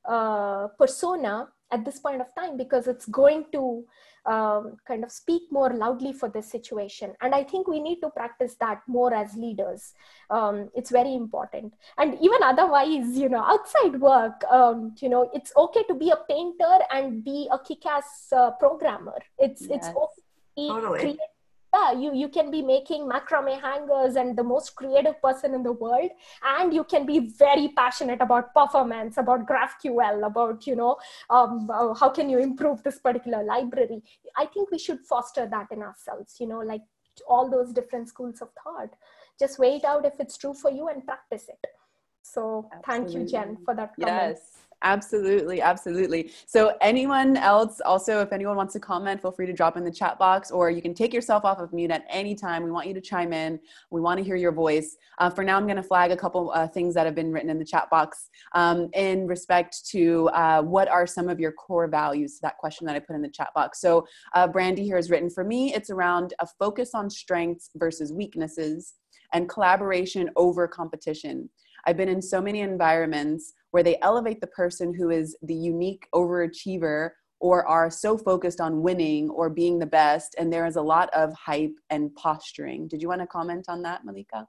[0.09, 3.85] uh, persona at this point of time because it's going to
[4.27, 7.15] um, kind of speak more loudly for this situation.
[7.21, 9.95] And i think we need to practice that more as leaders.
[10.31, 11.75] Um, it's very important.
[11.99, 16.17] And even otherwise you know outside work um, you know it's okay to be a
[16.29, 19.19] painter and be a kick-ass uh, programmer.
[19.39, 19.71] It's yes.
[19.77, 20.21] it's okay
[20.69, 21.19] totally
[21.75, 25.73] yeah you you can be making macrame hangers and the most creative person in the
[25.73, 26.11] world
[26.43, 30.97] and you can be very passionate about performance about graphql about you know
[31.31, 34.03] um, uh, how can you improve this particular library
[34.37, 36.83] i think we should foster that in ourselves you know like
[37.29, 38.95] all those different schools of thought
[39.39, 41.67] just wait out if it's true for you and practice it
[42.23, 42.85] so Absolutely.
[42.87, 44.37] thank you jen for that comment.
[44.37, 46.33] yes Absolutely, absolutely.
[46.47, 49.91] So, anyone else, also, if anyone wants to comment, feel free to drop in the
[49.91, 52.63] chat box, or you can take yourself off of mute at any time.
[52.63, 53.61] We want you to chime in.
[53.91, 54.97] We want to hear your voice.
[55.19, 57.51] Uh, for now, I'm going to flag a couple uh, things that have been written
[57.51, 61.87] in the chat box um, in respect to uh, what are some of your core
[61.87, 62.39] values.
[62.41, 63.83] That question that I put in the chat box.
[63.83, 65.75] So, uh, Brandy here has written for me.
[65.75, 68.95] It's around a focus on strengths versus weaknesses
[69.35, 71.51] and collaboration over competition.
[71.87, 76.07] I've been in so many environments where they elevate the person who is the unique
[76.15, 80.35] overachiever or are so focused on winning or being the best.
[80.39, 82.87] And there is a lot of hype and posturing.
[82.87, 84.47] Did you want to comment on that malika?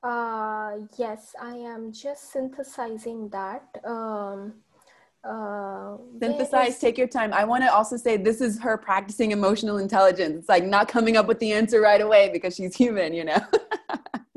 [0.00, 3.64] Uh, yes i am just synthesizing that.
[3.84, 4.54] Um,
[5.24, 9.78] uh, synthesize take your time i want to also say this is her practicing emotional
[9.78, 13.24] intelligence it's like not coming up with the answer right away because she's human you
[13.24, 13.38] know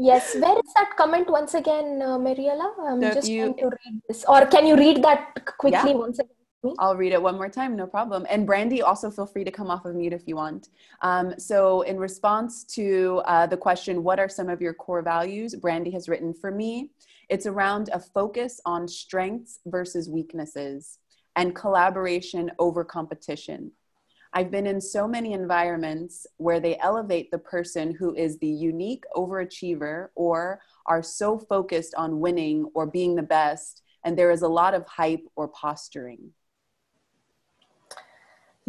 [0.04, 2.74] Yes, where is that comment once again, uh, Mariella?
[2.88, 4.26] I'm so just you, to read this.
[4.28, 5.96] Or can you read that quickly yeah.
[5.96, 6.76] once again?
[6.80, 8.26] I'll read it one more time, no problem.
[8.28, 10.70] And Brandy, also feel free to come off of mute if you want.
[11.04, 15.54] Um, so, in response to uh, the question, what are some of your core values?
[15.56, 16.90] Brandy has written for me,
[17.32, 21.00] it's around a focus on strengths versus weaknesses
[21.38, 23.72] and collaboration over competition.
[24.34, 29.06] I've been in so many environments where they elevate the person who is the unique
[29.16, 34.48] overachiever or are so focused on winning or being the best, and there is a
[34.50, 36.32] lot of hype or posturing.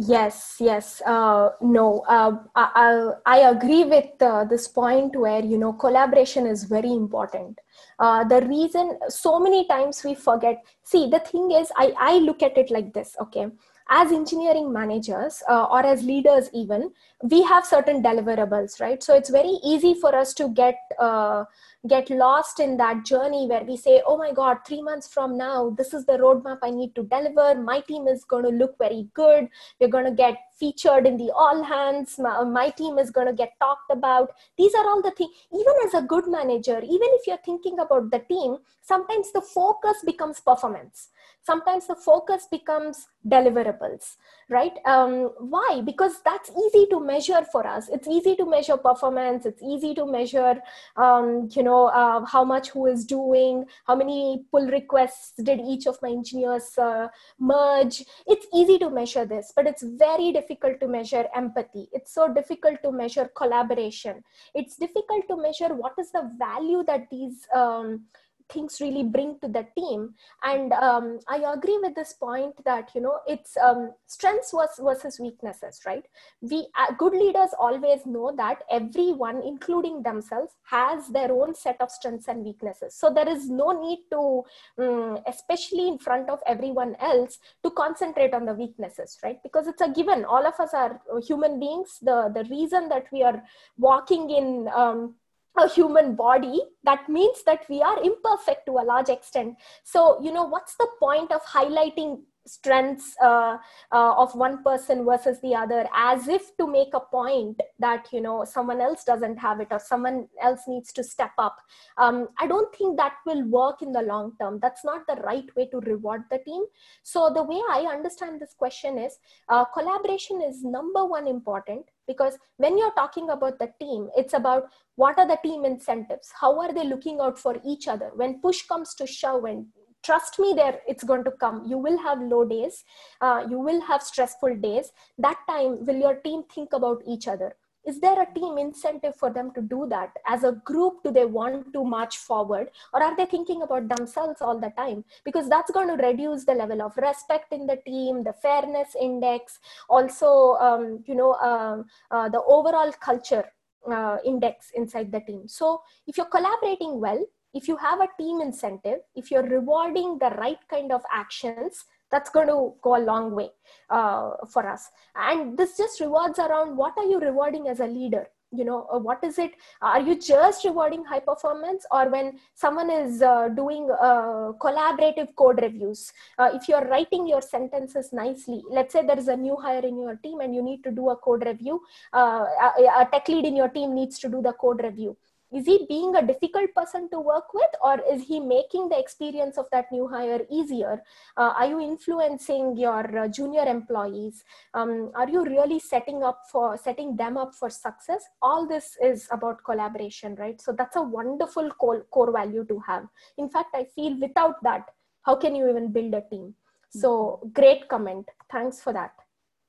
[0.05, 1.01] Yes, yes.
[1.05, 6.63] Uh, no, uh, I, I, agree with uh, this point where, you know, collaboration is
[6.63, 7.59] very important.
[7.99, 12.41] Uh, the reason so many times we forget, see, the thing is, I, I look
[12.43, 13.47] at it like this, okay?
[13.89, 16.91] As engineering managers uh, or as leaders, even,
[17.21, 19.03] we have certain deliverables, right?
[19.03, 21.45] So it's very easy for us to get uh,
[21.87, 25.69] get lost in that journey where we say, oh my God, three months from now,
[25.77, 27.61] this is the roadmap I need to deliver.
[27.61, 29.49] My team is going to look very good.
[29.81, 32.17] We're going to get featured in the all hands.
[32.17, 34.31] My, my team is going to get talked about.
[34.57, 35.31] These are all the things.
[35.51, 39.97] Even as a good manager, even if you're thinking about the team, sometimes the focus
[40.05, 41.09] becomes performance
[41.43, 44.15] sometimes the focus becomes deliverables
[44.49, 44.73] right?
[44.85, 45.81] Um, why?
[45.83, 47.89] Because that's easy to measure for us.
[47.89, 49.45] It's easy to measure performance.
[49.45, 50.61] It's easy to measure
[50.97, 55.87] um, you know uh, how much who is doing how many pull requests did each
[55.87, 57.07] of my engineers uh,
[57.39, 58.03] merge.
[58.27, 61.87] It's easy to measure this but it's very difficult to measure empathy.
[61.91, 64.23] It's so difficult to measure collaboration.
[64.53, 68.05] It's difficult to measure what is the value that these um,
[68.49, 70.13] things really bring to the team.
[70.43, 75.81] And um, i agree with this point that you know it's um, strengths versus weaknesses
[75.85, 76.03] right?
[76.41, 81.91] We uh, good leaders always know that everyone including themselves has their own set of
[81.91, 82.95] strengths and weaknesses.
[82.95, 84.43] So there is no need to
[84.77, 89.41] um, especially in front of everyone else to concentrate on the weaknesses right?
[89.43, 90.25] Because it's a given.
[90.25, 91.99] All of us are human beings.
[92.01, 93.43] The the reason that we are
[93.77, 95.15] walking in um,
[95.57, 99.55] a human body that means that we are imperfect to a large extent.
[99.83, 103.57] So you know what's the point of highlighting strengths uh,
[103.91, 108.19] uh, of one person versus the other as if to make a point that you
[108.19, 111.57] know someone else doesn't have it or someone else needs to step up?
[111.97, 114.59] Um, i don't think that will work in the long term.
[114.61, 116.63] That's not the right way to reward the team.
[117.03, 119.17] So the way i understand this question is
[119.49, 124.69] uh, collaboration is number one important because when you're talking about the team it's about
[124.95, 126.31] what are the team incentives?
[126.39, 128.11] How are they looking out for each other?
[128.15, 129.65] When push comes to shove and
[130.03, 131.65] trust me there it's going to come.
[131.65, 132.83] You will have low days
[133.21, 134.91] uh, you will have stressful days.
[135.17, 139.29] That time will your team think about each other is there a team incentive for
[139.29, 140.11] them to do that?
[140.25, 142.69] As a group do they want to march forward?
[142.93, 145.03] Or are they thinking about themselves all the time?
[145.23, 149.59] Because that's going to reduce the level of respect in the team the fairness index
[149.89, 153.45] also um, you know um, uh, the overall culture
[153.89, 155.47] uh, index inside the team.
[155.47, 160.31] So if you're collaborating well if you have a team incentive if you're rewarding the
[160.37, 163.49] right kind of actions that's going to go a long way
[163.89, 164.89] uh, for us.
[165.15, 168.27] And this just rewards around what are you rewarding as a leader?
[168.55, 169.53] You know uh, what is it?
[169.81, 175.59] Are you just rewarding high performance or when someone is uh, doing uh, collaborative code
[175.63, 176.13] reviews?
[176.37, 179.99] Uh, if you're writing your sentences nicely let's say there is a new hire in
[179.99, 181.81] your team and you need to do a code review
[182.13, 185.17] uh, a, a tech lead in your team needs to do the code review
[185.53, 189.57] is he being a difficult person to work with or is he making the experience
[189.57, 191.01] of that new hire easier?
[191.37, 194.43] Uh, are you influencing your uh, junior employees?
[194.73, 198.23] Um, are you really setting up for setting them up for success?
[198.41, 200.59] All this is about collaboration right?
[200.61, 203.07] So that's a wonderful core, core value to have.
[203.37, 204.89] In fact i feel without that
[205.23, 206.53] how can you even build a team?
[206.89, 208.29] So great comment.
[208.51, 209.13] Thanks for that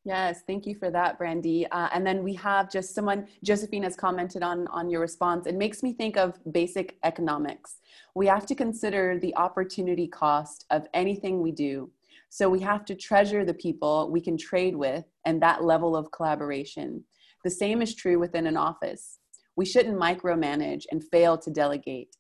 [0.07, 1.67] Yes, thank you for that, Brandy.
[1.71, 5.47] Uh, and then we have just someone, Josephine has commented on, on your response.
[5.47, 7.77] It makes me think of basic economics.
[8.14, 11.90] We have to consider the opportunity cost of anything we do.
[12.29, 16.11] So we have to treasure the people we can trade with and that level of
[16.11, 17.05] collaboration.
[17.43, 19.21] The same is true within an office.
[19.57, 22.14] We shouldn't micromanage and fail to delegate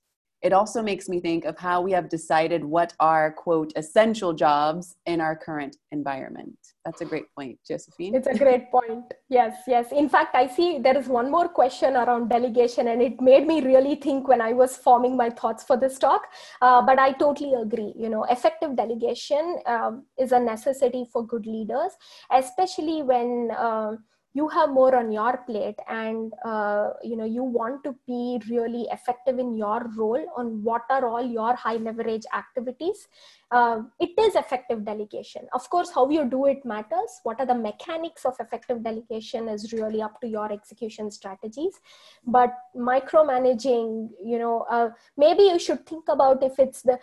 [0.44, 4.94] it also makes me think of how we have decided what are quote essential jobs
[5.06, 6.54] in our current environment.
[6.84, 8.14] That's a great point josephine.
[8.14, 9.14] It's a great point.
[9.30, 9.90] Yes yes.
[9.90, 13.62] In fact i see there is one more question around delegation and it made me
[13.62, 16.22] really think when i was forming my thoughts for this talk.
[16.60, 17.92] Uh, but i totally agree.
[17.96, 21.92] You know effective delegation um, is a necessity for good leaders
[22.30, 23.92] especially when uh,
[24.34, 28.86] you have more on your plate and uh, you know you want to be really
[28.90, 33.08] effective in your role on what are all your high leverage activities
[33.54, 35.42] uh, it is effective delegation.
[35.52, 37.20] Of course how you do it matters.
[37.22, 41.80] What are the mechanics of effective delegation is really up to your execution strategies.
[42.26, 46.98] But micromanaging you know uh, maybe you should think about if it's the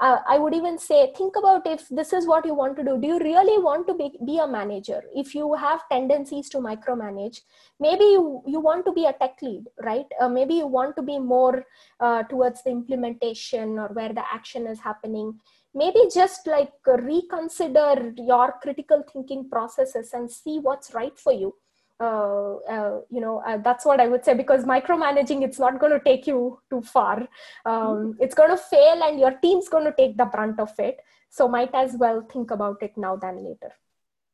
[0.00, 2.98] uh, I would even say, think about if this is what you want to do.
[2.98, 5.02] Do you really want to be, be a manager?
[5.14, 7.40] If you have tendencies to micromanage,
[7.78, 10.06] maybe you, you want to be a tech lead, right?
[10.20, 11.64] Uh, maybe you want to be more
[12.00, 15.38] uh, towards the implementation or where the action is happening.
[15.74, 21.54] Maybe just like reconsider your critical thinking processes and see what's right for you
[22.00, 25.92] uh, uh, you know uh, that's what i would say because micromanaging it's not going
[25.92, 27.28] to take you too far
[27.66, 31.00] um, it's going to fail and your team's going to take the brunt of it
[31.28, 33.72] so might as well think about it now than later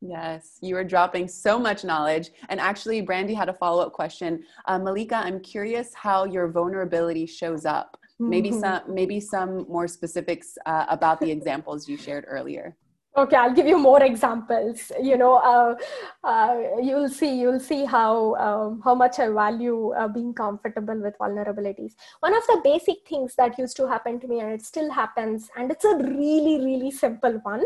[0.02, 2.28] Yes, you are dropping so much knowledge.
[2.50, 4.44] And actually, Brandy had a follow up question.
[4.66, 7.98] Uh, Malika, I'm curious how your vulnerability shows up.
[8.18, 8.60] Maybe mm-hmm.
[8.60, 12.76] some, maybe some more specifics uh, about the examples you shared earlier
[13.16, 14.92] okay i'll give you more examples.
[15.00, 15.74] You know uh,
[16.22, 21.16] uh, you'll see you'll see how um, how much i value uh, being comfortable with
[21.18, 21.94] vulnerabilities.
[22.20, 25.48] One of the basic things that used to happen to me and it still happens
[25.56, 27.64] and it's a really really simple one.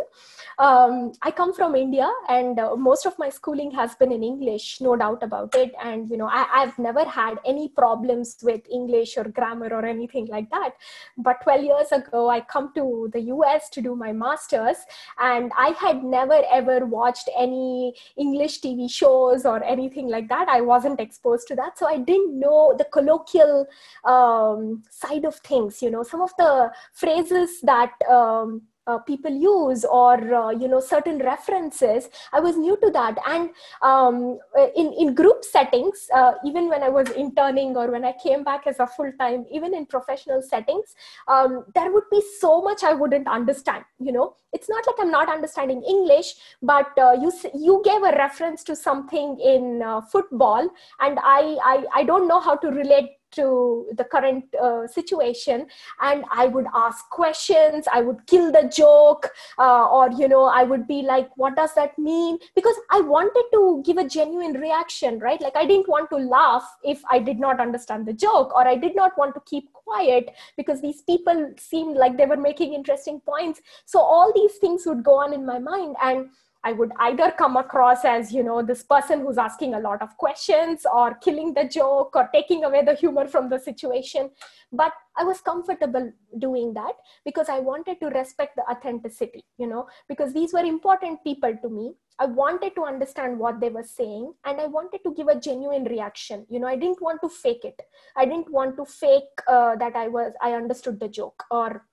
[0.58, 4.80] Um, i come from india and uh, most of my schooling has been in english
[4.80, 5.72] no doubt about it.
[5.82, 10.26] And you know I, i've never had any problems with english or grammar or anything
[10.26, 10.74] like that.
[11.16, 14.76] But 12 years ago i come to the us to do my masters
[15.18, 20.48] and and i had never ever watched any english tv shows or anything like that.
[20.48, 21.78] I wasn't exposed to that.
[21.78, 23.66] So i didn't know the colloquial
[24.04, 26.02] um, side of things you know.
[26.02, 32.08] Some of the phrases that um, uh, people use or uh, you know certain references
[32.32, 33.16] i was new to that.
[33.26, 33.50] And
[33.82, 34.38] um,
[34.76, 38.66] in in group settings uh, even when i was interning or when i came back
[38.66, 40.94] as a full time even in professional settings
[41.28, 44.36] um, there would be so much i wouldn't understand you know.
[44.52, 46.28] It's not like i'm not understanding english
[46.70, 47.30] but uh, you
[47.66, 50.68] you gave a reference to something in uh, football
[51.06, 55.66] and I, I i don't know how to relate to the current uh, situation
[56.00, 60.62] and i would ask questions i would kill the joke uh, or you know i
[60.62, 62.38] would be like what does that mean?
[62.54, 65.40] Because i wanted to give a genuine reaction right?
[65.40, 68.76] Like i didn't want to laugh if i did not understand the joke or i
[68.76, 73.20] did not want to keep quiet because these people seemed like they were making interesting
[73.20, 73.60] points.
[73.84, 76.28] So all these things would go on in my mind and
[76.62, 80.16] I would either come across as, you know, this person who's asking a lot of
[80.18, 84.30] questions or killing the joke or taking away the humor from the situation.
[84.70, 86.92] But I was comfortable doing that
[87.24, 91.68] because I wanted to respect the authenticity, you know, because these were important people to
[91.68, 91.94] me.
[92.18, 95.84] I wanted to understand what they were saying and I wanted to give a genuine
[95.84, 96.46] reaction.
[96.50, 97.80] You know, I didn't want to fake it.
[98.14, 101.86] I didn't want to fake uh, that I was, I understood the joke or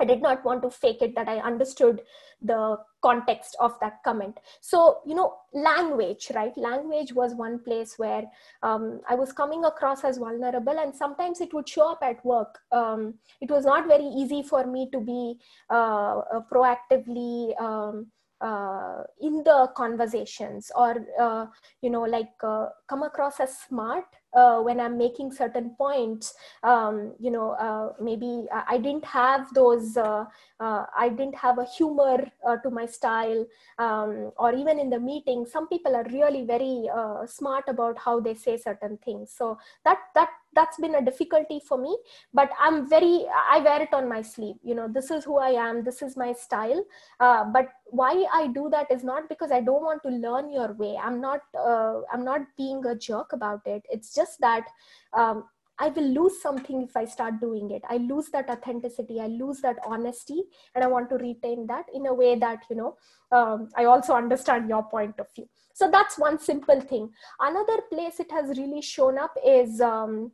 [0.00, 2.02] I did not want to fake it that I understood
[2.42, 4.38] the context of that comment.
[4.60, 6.56] So, you know, language, right?
[6.56, 8.24] Language was one place where
[8.62, 12.58] um, I was coming across as vulnerable, and sometimes it would show up at work.
[12.72, 15.38] Um, it was not very easy for me to be
[15.70, 16.22] uh,
[16.52, 17.60] proactively.
[17.60, 18.08] Um,
[18.40, 21.46] uh, in the conversations or uh,
[21.80, 24.04] you know like uh, come across as smart
[24.34, 29.96] uh, when i'm making certain points um, you know uh, maybe i didn't have those
[29.96, 30.24] uh,
[30.60, 32.18] i didn't have a humor
[32.62, 33.44] to my style
[33.78, 36.88] um, or even in the meeting some people are really very
[37.26, 39.30] smart about how they say certain things.
[39.30, 41.96] So that that that's been a difficulty for me
[42.32, 45.50] but i'm very i wear it on my sleeve you know this is who i
[45.50, 46.84] am this is my style
[47.20, 50.72] uh, but why i do that is not because i don't want to learn your
[50.74, 54.64] way i'm not uh, i'm not being a jerk about it it's just that
[55.12, 55.44] um,
[55.78, 57.82] I will lose something if I start doing it.
[57.88, 59.20] I lose that authenticity.
[59.20, 60.44] I lose that honesty,
[60.74, 62.96] and I want to retain that in a way that you know.
[63.32, 65.48] Um, I also understand your point of view.
[65.72, 67.10] So that's one simple thing.
[67.40, 70.30] Another place it has really shown up is um,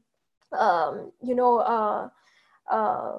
[0.52, 2.08] um, you know, uh,
[2.70, 3.18] uh,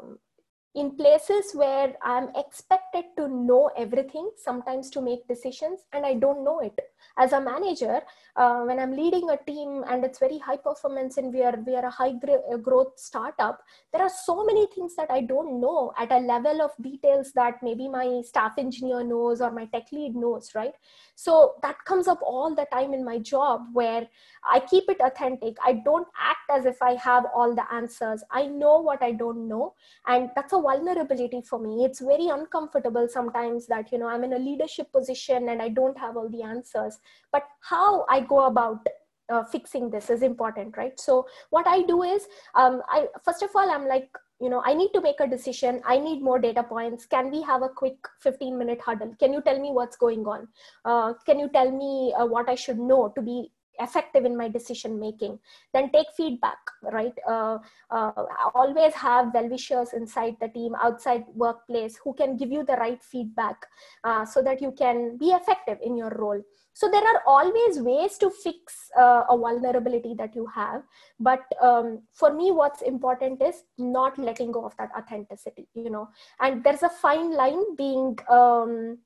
[0.75, 6.43] in places where I'm expected to know everything, sometimes to make decisions, and I don't
[6.43, 6.77] know it
[7.17, 8.01] as a manager
[8.35, 11.75] uh, when i'm leading a team and it's very high performance and we are we
[11.75, 12.13] are a high
[12.51, 16.61] uh, growth startup there are so many things that i don't know at a level
[16.61, 20.73] of details that maybe my staff engineer knows or my tech lead knows right?
[21.15, 24.07] So that comes up all the time in my job where
[24.49, 25.55] i keep it authentic.
[25.63, 28.23] I don't act as if i have all the answers.
[28.31, 29.73] I know what i don't know
[30.07, 31.85] and that's a vulnerability for me.
[31.85, 35.97] It's very uncomfortable sometimes that you know i'm in a leadership position and i don't
[35.97, 36.99] have all the answers
[37.31, 38.85] but how i go about
[39.29, 40.99] uh, fixing this is important right?
[40.99, 44.09] So what i do is um, i first of all i'm like
[44.41, 45.81] you know i need to make a decision.
[45.85, 47.05] I need more data points.
[47.05, 49.15] Can we have a quick 15 minute huddle?
[49.19, 50.47] Can you tell me what's going on?
[50.83, 54.47] Uh, can you tell me uh, what i should know to be effective in my
[54.47, 55.37] decision making
[55.73, 56.57] then take feedback
[56.91, 57.17] right?
[57.27, 57.57] Uh,
[57.89, 58.11] uh,
[58.53, 63.01] always have well wishers inside the team outside workplace who can give you the right
[63.03, 63.65] feedback
[64.03, 66.41] uh, so that you can be effective in your role.
[66.73, 70.83] So there are always ways to fix uh, a vulnerability that you have
[71.19, 76.09] but um, for me what's important is not letting go of that authenticity you know?
[76.39, 78.99] And there's a fine line being um,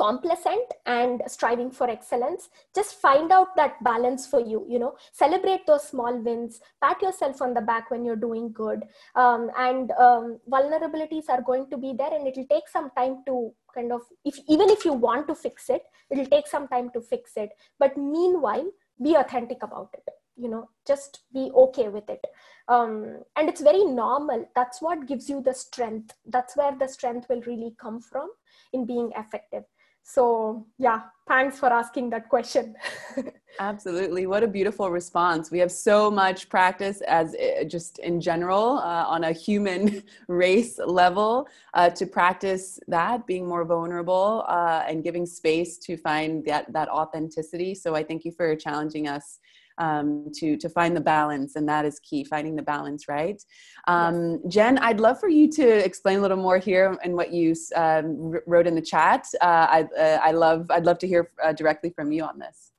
[0.00, 2.48] complacent and striving for excellence.
[2.74, 4.94] Just find out that balance for you you know.
[5.12, 6.60] Celebrate those small wins.
[6.82, 8.84] Pat yourself on the back when you're doing good.
[9.14, 13.22] Um, and um, vulnerabilities are going to be there and it will take some time
[13.26, 16.90] to kind of if even if you want to fix it it'll take some time
[16.94, 17.50] to fix it.
[17.78, 18.70] But meanwhile
[19.02, 20.04] be authentic about it
[20.36, 20.70] you know.
[20.86, 22.24] Just be okay with it.
[22.68, 24.48] Um, and it's very normal.
[24.54, 26.14] That's what gives you the strength.
[26.24, 28.30] That's where the strength will really come from
[28.72, 29.64] in being effective
[30.02, 32.74] so, yeah, thanks for asking that question.
[33.60, 34.26] Absolutely.
[34.26, 35.50] What a beautiful response.
[35.50, 40.78] We have so much practice as eh, just in general uh, on a human race
[40.84, 46.72] level uh, to practice that, being more vulnerable uh, and giving space to find that,
[46.72, 47.74] that authenticity.
[47.74, 49.40] So I thank you for challenging us
[49.80, 52.22] um, to to find the balance, and that is key.
[52.22, 53.42] Finding the balance, right?
[53.88, 54.54] Um, yes.
[54.54, 58.38] Jen, I'd love for you to explain a little more here and what you um,
[58.46, 59.26] wrote in the chat.
[59.40, 62.72] Uh, I uh, I love I'd love to hear uh, directly from you on this.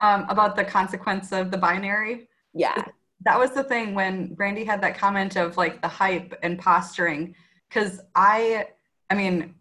[0.00, 2.28] Um, about the consequence of the binary.
[2.54, 2.84] Yeah,
[3.24, 7.34] that was the thing when Brandy had that comment of like the hype and posturing,
[7.68, 8.68] because I
[9.10, 9.54] I mean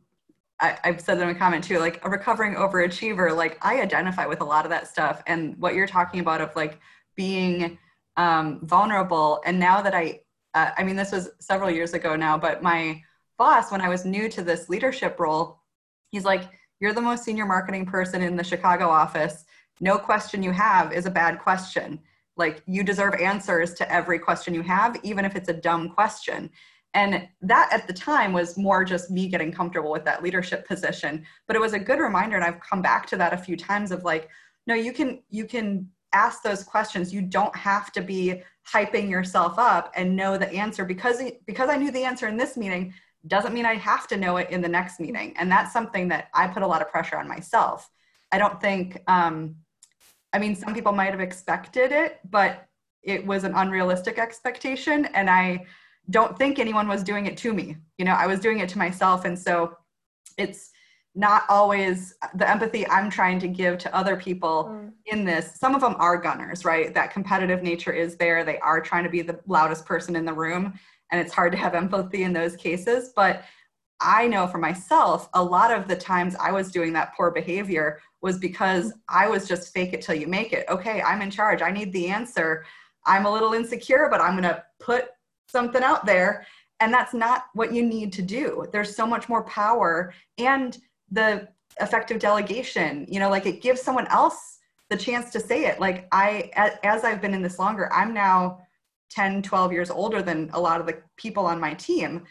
[0.60, 4.42] I, have said in a comment too, like a recovering overachiever, like I identify with
[4.42, 5.22] a lot of that stuff.
[5.28, 6.80] And what you're talking about of like
[7.16, 7.78] being
[8.18, 9.42] um, vulnerable.
[9.46, 10.22] And now that I,
[10.54, 13.02] uh, I mean, this was several years ago now, but my
[13.38, 15.60] boss, when I was new to this leadership role,
[16.12, 16.44] he's like,
[16.80, 19.46] You're the most senior marketing person in the Chicago office.
[19.82, 22.00] No question you have is a bad question.
[22.38, 26.50] Like, you deserve answers to every question you have, even if it's a dumb question.
[26.96, 31.26] And that at the time was more just me getting comfortable with that leadership position.
[31.46, 33.92] But it was a good reminder, and I've come back to that a few times
[33.92, 34.30] of like,
[34.66, 37.14] no, you can you can ask those questions.
[37.14, 38.42] You don't have to be
[38.74, 42.56] hyping yourself up and know the answer because because I knew the answer in this
[42.56, 42.94] meeting
[43.28, 45.34] doesn't mean I have to know it in the next meeting.
[45.38, 47.90] And that's something that I put a lot of pressure on myself.
[48.32, 49.56] I don't think um,
[50.32, 52.68] I mean some people might have expected it, but
[53.04, 55.66] it was an unrealistic expectation and I
[56.10, 57.78] don't think anyone was doing it to me.
[57.98, 59.26] You know, I was doing it to myself.
[59.26, 59.78] And so
[60.38, 60.72] it's
[61.16, 64.92] not always the empathy I'm trying to give to other people mm.
[65.06, 65.56] in this.
[65.56, 66.94] Some of them are gunners, right?
[66.94, 68.44] That competitive nature is there.
[68.44, 70.78] They are trying to be the loudest person in the room.
[71.12, 73.14] And it's hard to have empathy in those cases.
[73.16, 73.44] But
[74.02, 78.02] I know for myself, a lot of the times I was doing that poor behavior
[78.22, 80.66] was because I was just fake it till you make it.
[80.68, 81.62] Okay, I'm in charge.
[81.62, 82.66] I need the answer.
[83.06, 85.10] I'm a little insecure, but I'm going to put
[85.48, 86.46] something out there
[86.80, 88.66] and that's not what you need to do.
[88.72, 90.78] There's so much more power and
[91.12, 91.48] the
[91.82, 95.80] effective delegation you know like it gives someone else the chance to say it.
[95.80, 96.50] Like i
[96.84, 98.60] as i've been in this longer i'm now
[99.10, 102.24] 10 12 years older than a lot of the people on my team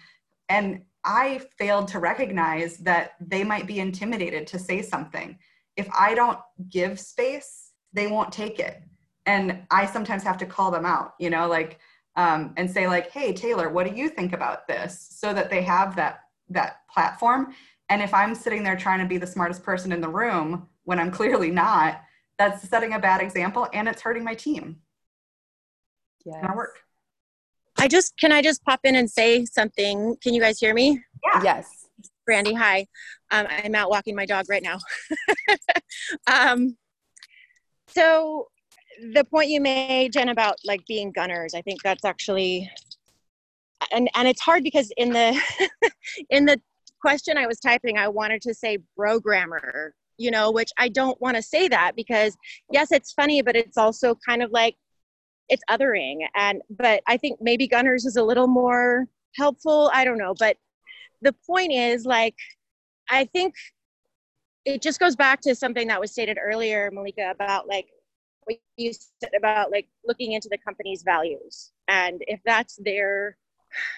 [0.49, 5.39] and i failed to recognize that they might be intimidated to say something.
[5.77, 6.39] If i don't
[6.71, 8.83] give space they won't take it
[9.27, 11.79] and i sometimes have to call them out you know like
[12.17, 15.09] um, and say like hey taylor what do you think about this?
[15.11, 17.55] So that they have that that platform.
[17.89, 20.99] And if i'm sitting there trying to be the smartest person in the room when
[20.99, 22.01] i'm clearly not
[22.39, 24.77] that's setting a bad example and it's hurting my team.
[26.25, 26.79] Yeah our work.
[27.79, 30.17] I just can i just pop in and say something?
[30.23, 31.03] Can you guys hear me?
[31.25, 31.43] Yeah.
[31.43, 31.89] yes.
[32.27, 32.87] Brandy hi.
[33.31, 34.79] Um, i'm out walking my dog right now.
[36.27, 36.77] Um,
[37.89, 38.49] so
[39.13, 42.71] the point you made, Jen, about like being gunners, I think that's actually,
[43.93, 45.41] and and it's hard because in the
[46.31, 46.61] in the
[47.01, 51.37] question I was typing, I wanted to say programmer, you know, which I don't want
[51.37, 52.37] to say that because
[52.71, 54.77] yes, it's funny, but it's also kind of like
[55.49, 59.91] it's othering, and but I think maybe gunners is a little more helpful.
[59.93, 60.57] I don't know, but
[61.23, 62.37] the point is like,
[63.11, 63.55] I think
[64.65, 67.87] it just goes back to something that was stated earlier, Malika, about like
[68.45, 71.73] what you said about like looking into the company's values.
[71.89, 73.37] And if that's their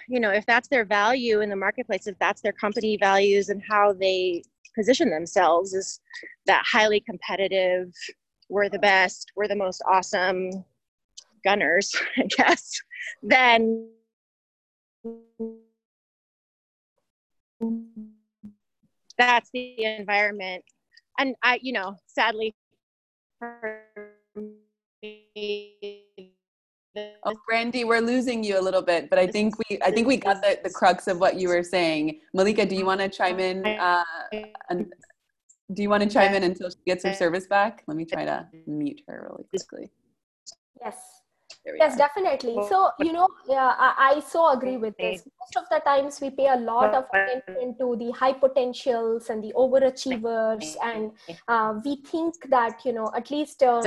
[0.09, 3.63] you know if that's their value in the marketplace if that's their company values and
[3.69, 4.43] how they
[4.75, 6.01] position themselves is
[6.47, 7.93] that highly competitive
[8.49, 10.51] we're the best we're the most awesome
[11.45, 12.81] gunners i guess
[13.23, 13.89] then
[19.19, 20.65] that's the environment.
[21.19, 22.55] And i you know sadly
[23.39, 23.76] for
[27.25, 30.17] Oh, Brandy, we're losing you a little bit, but I think we I think we
[30.17, 32.21] got the, the crux of what you were saying.
[32.33, 33.67] Malika, do you want to chime in?
[33.67, 34.05] Uh,
[34.73, 37.83] do you want to chime in until she gets her service back?
[37.87, 39.91] Let me try to mute her really quickly.
[40.81, 41.16] Yes
[41.79, 42.57] yes definitely.
[42.69, 45.23] So you know yeah, I, I, so agree with this.
[45.41, 49.43] Most of the times we pay a lot of attention to the high potentials and
[49.43, 51.13] the overachievers and
[51.49, 53.85] uh, we think that you know at least um,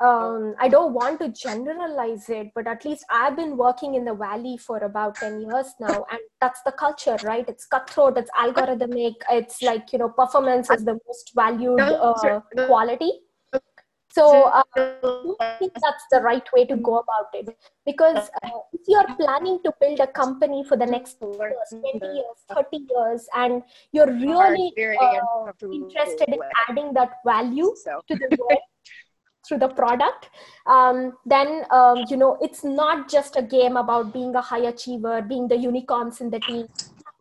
[0.00, 4.14] um, i don't want to generalize it but at least i've been working in the
[4.14, 7.48] valley for about 10 years now and that's the culture right?
[7.48, 13.20] It's cutthroat it's algorithmic it's like you know performance is the most valued uh, quality
[14.16, 14.62] so uh,
[15.40, 17.54] I think that's the right way to go about it.
[17.84, 22.38] Because uh, if you're planning to build a company for the next years, 20 years,
[22.54, 23.62] 30 years, and
[23.92, 28.60] you're really uh, interested in adding that value to the world,
[29.46, 30.28] through the product
[30.66, 35.22] um, then um, you know it's not just a game about being a high achiever
[35.22, 36.66] being the unicorns in the team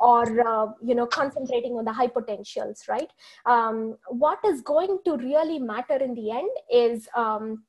[0.05, 3.11] or uh, you know concentrating on the high potentials right?
[3.45, 7.63] Um, what is going to really matter in the end is um,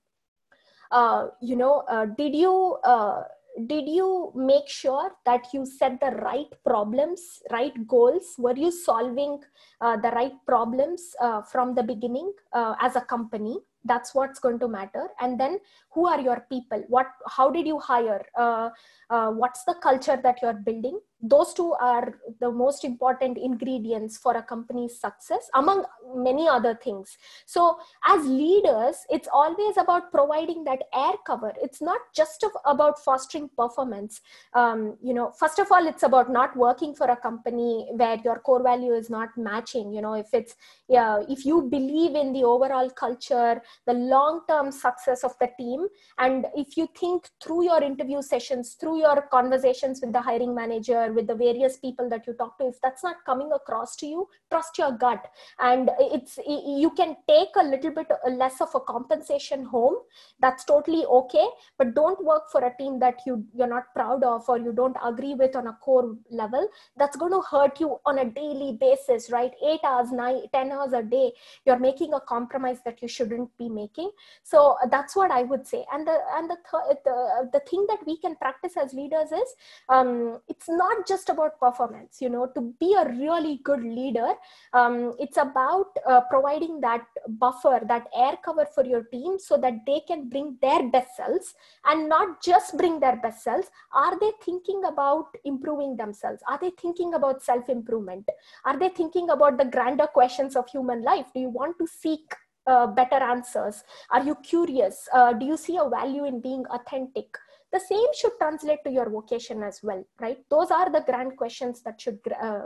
[0.90, 3.22] uh, you know uh, did you uh,
[3.66, 8.34] did you make sure that you set the right problems right goals?
[8.36, 9.38] Were you solving
[9.80, 13.56] uh, the right problems uh, from the beginning as a company?
[13.86, 15.08] That's what's going to matter.
[15.20, 15.58] And then
[15.92, 16.84] who are your people?
[16.88, 17.06] What
[17.36, 18.22] how did you hire?
[18.36, 18.70] Uh,
[19.08, 24.36] uh, what's the culture that you're building those two are the most important ingredients for
[24.36, 27.16] a company's success among many other things.
[27.46, 31.52] So as leaders it's always about providing that air cover.
[31.62, 34.20] It's not just about fostering performance.
[34.54, 38.38] Um, you know first of all it's about not working for a company where your
[38.40, 39.92] core value is not matching.
[39.92, 40.54] You know if it's
[40.88, 45.86] yeah if you believe in the overall culture the long term success of the team
[46.18, 51.12] and if you think through your interview sessions through your conversations with the hiring manager
[51.16, 54.28] with the various people that you talk to if that's not coming across to you
[54.50, 55.26] trust your gut.
[55.58, 59.96] And it's you can take a little bit less of a compensation home.
[60.40, 61.46] That's totally okay.
[61.78, 64.96] But don't work for a team that you you're not proud of or you don't
[65.04, 66.68] agree with on a core level.
[66.96, 69.52] That's going to hurt you on a daily basis right?
[69.64, 71.32] 8 hours 9 10 hours a day
[71.64, 74.10] you're making a compromise that you shouldn't be making.
[74.42, 75.84] So that's what i would say.
[75.92, 79.54] And the and the th- the, the thing that we can practice as leaders is
[79.88, 84.30] um, it's not just about performance you know to be a really good leader
[84.72, 89.74] um, it's about uh, providing that buffer that air cover for your team so that
[89.86, 93.68] they can bring their best selves and not just bring their best selves.
[93.92, 96.42] Are they thinking about improving themselves?
[96.48, 98.28] Are they thinking about self improvement
[98.64, 101.26] are they thinking about the grander questions of human life?
[101.34, 102.34] Do you want to seek
[102.66, 103.84] uh, better answers?
[104.10, 105.08] Are you curious?
[105.12, 107.36] Uh, do you see a value in being authentic
[107.72, 110.38] the same should translate to your vocation as well right?
[110.50, 112.60] Those are the grand questions that should uh,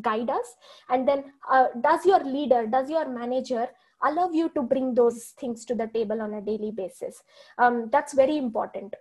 [0.00, 0.54] guide us.
[0.88, 3.68] And then uh, does your leader does your manager
[4.02, 7.22] allow you to bring those things to the table on a daily basis?
[7.58, 8.94] Um, that's very important.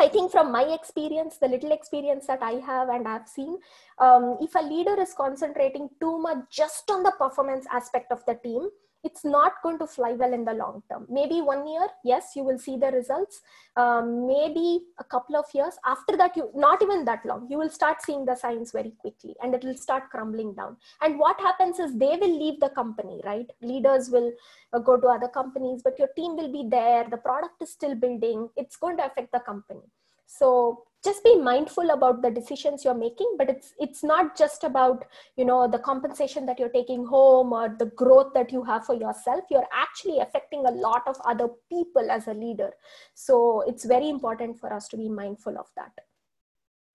[0.00, 3.58] I think from my experience, the little experience that I have and I've seen,
[3.98, 8.34] um, if a leader is concentrating too much just on the performance aspect of the
[8.42, 8.70] team,
[9.02, 11.06] it's not going to fly well in the long term.
[11.08, 13.40] Maybe one year, yes, you will see the results.
[13.76, 17.70] Um, maybe a couple of years after that, you not even that long, you will
[17.70, 20.76] start seeing the signs very quickly, and it will start crumbling down.
[21.00, 23.46] And what happens is they will leave the company, right?
[23.62, 24.32] Leaders will
[24.72, 27.06] uh, go to other companies, but your team will be there.
[27.08, 28.48] The product is still building.
[28.56, 29.82] It's going to affect the company.
[30.26, 35.06] So just be mindful about the decisions you're making but it's it's not just about
[35.36, 38.94] you know the compensation that you're taking home or the growth that you have for
[38.94, 39.44] yourself.
[39.50, 42.70] You're actually affecting a lot of other people as a leader.
[43.14, 45.92] So it's very important for us to be mindful of that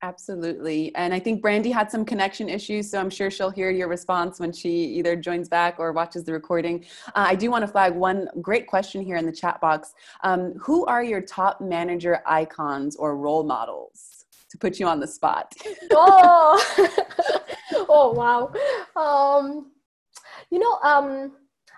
[0.06, 0.94] Absolutely.
[0.94, 4.40] And I think Brandy had some connection issues, so I'm sure she'll hear your response
[4.40, 6.86] when she either joins back or watches the recording.
[7.08, 9.96] Uh, I do want to flag one great question here in the chat box.
[10.24, 14.26] Um, who are your top manager icons or role models?
[14.52, 15.52] To put you on the spot.
[15.92, 17.00] oh,
[17.90, 18.54] oh wow.
[18.96, 19.72] Um,
[20.52, 21.32] you know, um,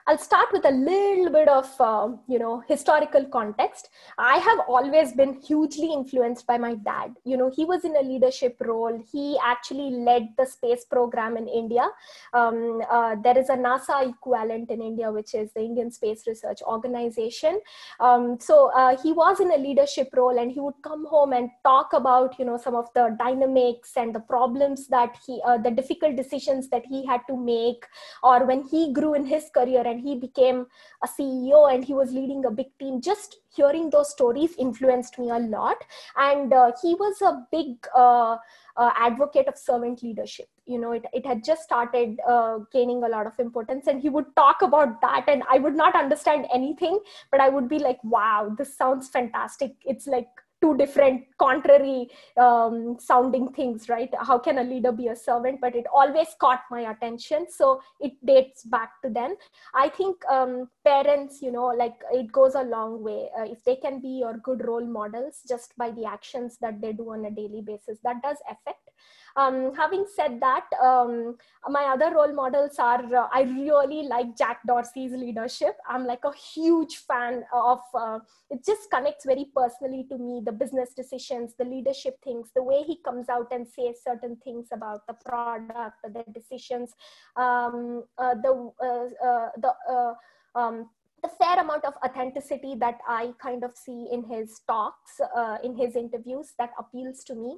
[0.10, 3.90] I'll start with a little bit of, uh, you know, historical context.
[4.18, 7.14] I have always been hugely influenced by my dad.
[7.26, 9.04] You know, he was in a leadership role.
[9.12, 11.86] He actually led the space program in India.
[12.34, 16.62] Um, uh, there is a NASA equivalent in India, which is the Indian Space Research
[16.62, 17.60] Organization.
[18.00, 21.50] Um, so uh, he was in a leadership role and he would come home and
[21.66, 25.72] talk about, you know, some of the dynamics and the problems that he, uh, the
[25.72, 27.86] difficult decisions that he had to make,
[28.24, 30.66] or when he grew in his career and and he became
[31.04, 33.02] a ceo and he was leading a big team.
[33.02, 35.78] Just hearing those stories influenced me a lot.
[36.16, 38.38] And uh, he was a big uh,
[38.76, 40.48] uh, advocate of servant leadership.
[40.66, 44.10] You know it, it had just started uh, gaining a lot of importance and he
[44.10, 47.00] would talk about that and i would not understand anything
[47.32, 49.76] but i would be like wow this sounds fantastic.
[49.86, 50.28] It's like
[50.62, 54.10] two different contrary um, sounding things right?
[54.20, 55.60] How can a leader be a servant?
[55.62, 59.36] But it always caught my attention so it dates back to then.
[59.74, 63.30] I think um, parents you know like it goes a long way.
[63.38, 66.94] Uh, if they can be your good role models just by the actions that they
[66.94, 68.90] do on a daily basis that does affect
[69.38, 71.38] um, having said that, um,
[71.70, 75.78] my other role models are uh, I really like Jack Dorsey's leadership.
[75.88, 78.20] I'm like a huge fan of uh,
[78.50, 78.66] it.
[78.66, 80.42] Just connects very personally to me.
[80.44, 84.70] The business decisions, the leadership things, the way he comes out and says certain things
[84.74, 86.94] about the product, the decisions,
[87.36, 90.14] um, uh, the uh, uh, the uh,
[90.60, 90.90] um,
[91.22, 95.76] the fair amount of authenticity that I kind of see in his talks, uh, in
[95.76, 97.58] his interviews, that appeals to me.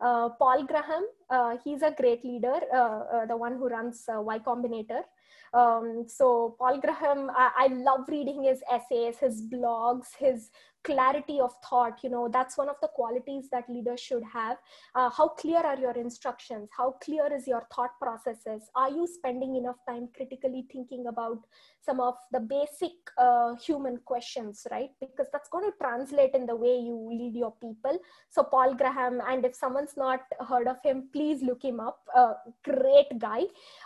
[0.00, 5.02] Uh, Paul Graham, uh, he's a great leader, uh, the one who runs Y Combinator.
[5.52, 10.50] Um, so Paul Graham, I, I, love reading his essays, his blogs, his
[10.82, 14.56] clarity of thought you know that's one of the qualities that leaders should have.
[14.94, 16.68] Uh, how clear are your instructions?
[16.76, 18.70] How clear is your thought processes?
[18.74, 21.38] Are you spending enough time critically thinking about
[21.82, 24.90] some of the basic uh, human questions right?
[25.00, 27.98] Because that's going to translate in the way you lead your people.
[28.30, 32.00] So paul graham and if someone's not heard of him please look him up.
[32.14, 33.42] Uh, great guy.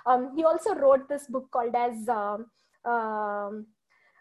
[0.07, 2.47] Um, he also wrote this book called as um,
[2.95, 3.67] um,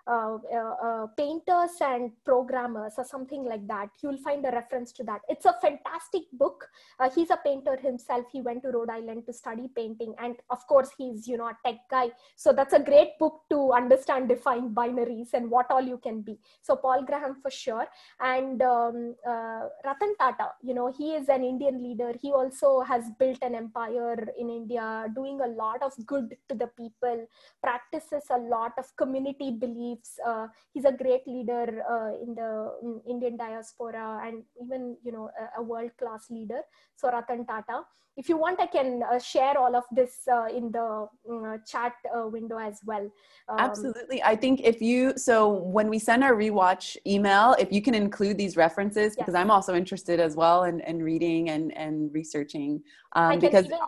[0.06, 3.88] uh, uh, uh, painters and programmers or something like that.
[4.02, 5.22] You'll find a reference to that.
[5.30, 6.68] It's a fantastic book.
[7.00, 8.26] Uh, he's a painter himself.
[8.32, 10.14] He went to Rhode Island to study painting.
[10.20, 12.12] And of course, he's, you know, a tech guy.
[12.36, 16.38] So that's a great book to understand define binaries and what all you can be.
[16.62, 17.88] So Paul Graham for sure.
[18.20, 22.12] And um, uh, Ratan Tata, you know, he is an Indian leader.
[22.22, 26.68] He also has built an empire in India, doing a lot of good to the
[26.78, 27.26] people,
[27.62, 30.20] practices a lot of community belief beliefs.
[30.26, 35.30] Uh, he's a great leader uh, in the in Indian diaspora and even you know
[35.40, 36.62] a, a world class leader.
[36.96, 37.84] So Ratan Tata.
[38.16, 41.58] If you want, I can uh, share all of this uh, in the mm, uh,
[41.66, 43.10] chat uh, window as well.
[43.50, 44.22] Um, Absolutely.
[44.22, 48.38] I think if you so when we send our rewatch email, if you can include
[48.38, 49.42] these references because yes.
[49.42, 52.84] I'm also interested as well in, in reading and and researching
[53.14, 53.80] um, because even,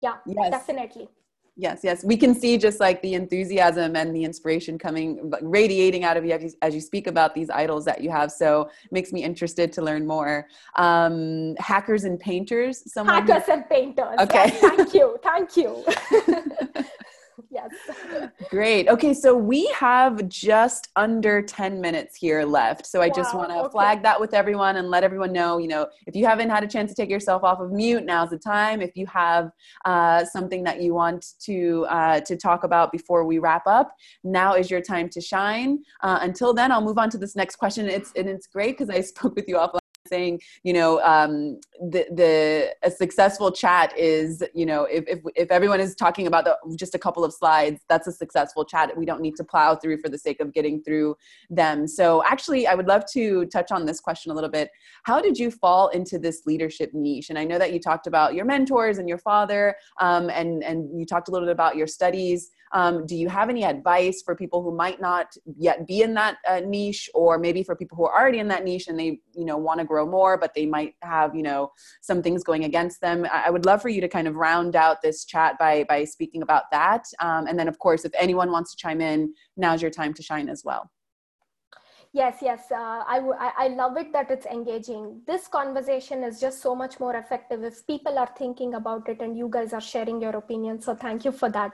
[0.00, 0.50] yeah yes.
[0.50, 1.08] definitely
[1.56, 2.04] yes yes.
[2.04, 6.32] We can see just like the enthusiasm and the inspiration coming radiating out of you
[6.32, 8.30] as, you as you speak about these idols that you have.
[8.30, 10.48] So makes me interested to learn more.
[10.76, 14.18] Um, hackers and painters someone hackers and painters.
[14.20, 14.46] Okay.
[14.46, 15.18] Yes, thank you.
[15.22, 15.84] Thank you
[17.50, 17.70] yes.
[18.50, 18.88] Great.
[18.88, 22.86] Okay, so we have just under 10 minutes here left.
[22.86, 23.72] So I wow, just want to okay.
[23.72, 26.66] flag that with everyone and let everyone know, you know, if you haven't had a
[26.66, 28.80] chance to take yourself off of mute, now's the time.
[28.80, 29.50] If you have
[29.84, 33.92] uh, something that you want to uh, to talk about before we wrap up,
[34.24, 35.78] now is your time to shine.
[36.02, 37.88] Uh, until then, I'll move on to this next question.
[37.88, 42.06] It's and it's great because I spoke with you offline saying you know um, the
[42.12, 46.56] the a successful chat is you know if, if if everyone is talking about the,
[46.76, 48.96] just a couple of slides that's a successful chat.
[48.96, 51.16] We don't need to plow through for the sake of getting through
[51.50, 51.86] them.
[51.86, 54.70] So actually i would love to touch on this question a little bit.
[55.04, 57.30] How did you fall into this leadership niche?
[57.30, 60.98] And i know that you talked about your mentors and your father um, and and
[60.98, 64.34] you talked a little bit about your studies um, do you have any advice for
[64.34, 68.06] people who might not yet be in that uh, niche or maybe for people who
[68.06, 70.66] are already in that niche and they you know want to grow more, but they
[70.66, 73.26] might have, you know, some things going against them.
[73.32, 76.42] I would love for you to kind of round out this chat by, by speaking
[76.42, 77.04] about that.
[77.20, 80.22] Um, and then of course, if anyone wants to chime in, now's your time to
[80.22, 80.90] shine as well
[82.16, 85.20] yes yes uh, I, w- I love it that it's engaging.
[85.26, 89.36] This conversation is just so much more effective if people are thinking about it and
[89.36, 91.72] you guys are sharing your opinion so thank you for that.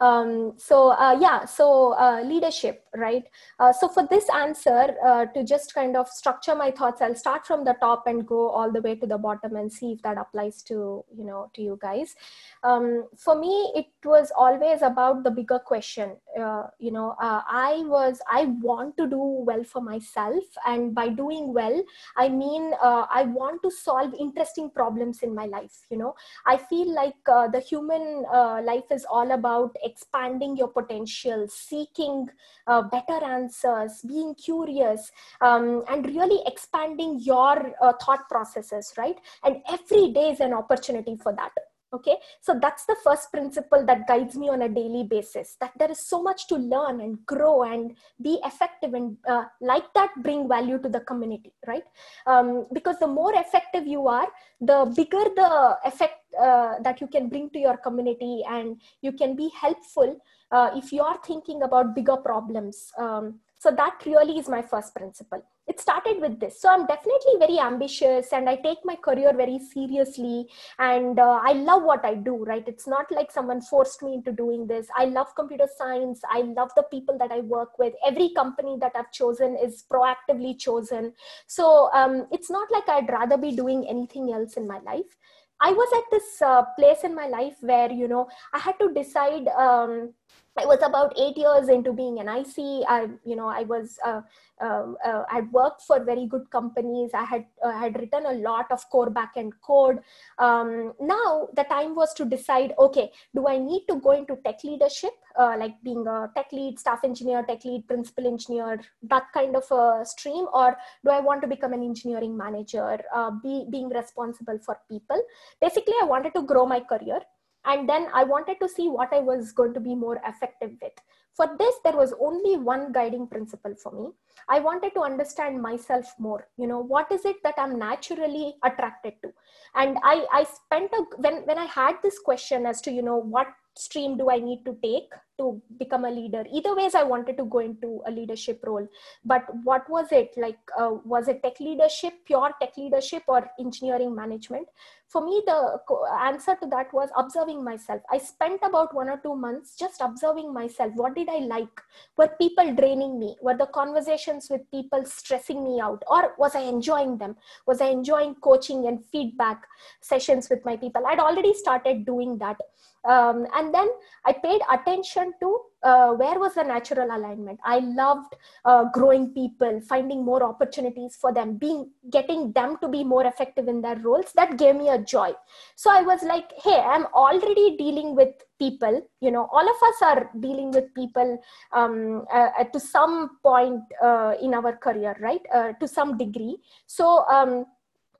[0.00, 3.24] Um, so uh, yeah so uh, leadership right?
[3.60, 7.46] Uh, so for this answer uh, to just kind of structure my thoughts i'll start
[7.46, 10.18] from the top and go all the way to the bottom and see if that
[10.18, 12.16] applies to you know to you guys.
[12.64, 16.16] Um, for me it was always about the bigger question.
[16.38, 21.52] Uh, you know i was i want to do well for myself and by doing
[21.52, 21.82] well
[22.16, 26.14] i mean uh, i want to solve interesting problems in my life you know.
[26.46, 32.28] I feel like uh, the human uh, life is all about expanding your potential seeking
[32.66, 35.10] uh, better answers being curious
[35.40, 39.16] um, and really expanding your uh, thought processes right?
[39.44, 41.52] And every day is an opportunity for that
[41.94, 42.16] okay?
[42.40, 46.00] So that's the first principle that guides me on a daily basis that there is
[46.00, 50.78] so much to learn and grow and be effective and uh, like that bring value
[50.78, 51.84] to the community right?
[52.26, 54.28] Um, because the more effective you are
[54.60, 59.36] the bigger the effect uh, that you can bring to your community and you can
[59.36, 60.18] be helpful
[60.50, 62.92] uh, if you are thinking about bigger problems.
[62.98, 65.42] Um, so that really is my first principle.
[65.66, 66.60] It started with this.
[66.60, 70.46] So i'm definitely very ambitious and i take my career very seriously
[70.78, 72.68] and uh, i love what i do right?
[72.72, 74.88] It's not like someone forced me into doing this.
[74.94, 76.20] I love computer science.
[76.30, 77.94] I love the people that i work with.
[78.06, 81.14] Every company that i've chosen is proactively chosen.
[81.46, 85.16] So um, it's not like i'd rather be doing anything else in my life.
[85.60, 88.92] I was at this uh, place in my life where you know i had to
[88.92, 90.12] decide um,
[90.56, 92.86] I was about eight years into being an IC.
[92.88, 94.20] I, you know, I was, uh,
[94.60, 97.10] um, uh, I worked for very good companies.
[97.12, 99.98] I had, uh, had written a lot of core backend code.
[100.38, 104.62] Um, now the time was to decide, okay, do I need to go into tech
[104.62, 109.56] leadership, uh, like being a tech lead, staff engineer, tech lead, principal engineer, that kind
[109.56, 113.88] of a stream, or do I want to become an engineering manager, uh, be being
[113.88, 115.20] responsible for people?
[115.60, 117.20] Basically, I wanted to grow my career
[117.66, 120.92] and then i wanted to see what i was going to be more effective with.
[121.36, 124.10] For this there was only one guiding principle for me.
[124.48, 126.46] I wanted to understand myself more.
[126.56, 129.32] You know what is it that i'm naturally attracted to?
[129.74, 133.16] And i i spent a when when i had this question as to you know
[133.16, 136.44] what stream do i need to take to become a leader.
[136.52, 138.86] Either ways i wanted to go into a leadership role.
[139.24, 140.30] But what was it?
[140.36, 144.68] Like uh, was it tech leadership pure tech leadership or engineering management?
[145.08, 145.78] For me the
[146.22, 148.02] answer to that was observing myself.
[148.10, 150.92] I spent about one or two months just observing myself.
[150.94, 151.80] What did i like?
[152.16, 153.36] Were people draining me?
[153.40, 156.02] Were the conversations with people stressing me out?
[156.08, 157.36] Or was i enjoying them?
[157.66, 159.62] Was i enjoying coaching and feedback
[160.00, 161.06] sessions with my people?
[161.06, 162.56] I'd already started doing that.
[163.04, 163.88] Um, and then
[164.24, 167.60] i paid attention to uh, where was the natural alignment?
[167.62, 173.04] I loved uh, growing people finding more opportunities for them being getting them to be
[173.04, 174.32] more effective in their roles.
[174.34, 175.32] That gave me a joy.
[175.76, 179.02] So i was like hey i'm already dealing with people.
[179.20, 181.38] You know all of us are dealing with people
[181.72, 185.42] um, uh to some point uh, in our career right?
[185.54, 186.56] Uh, to some degree.
[186.86, 187.66] So um,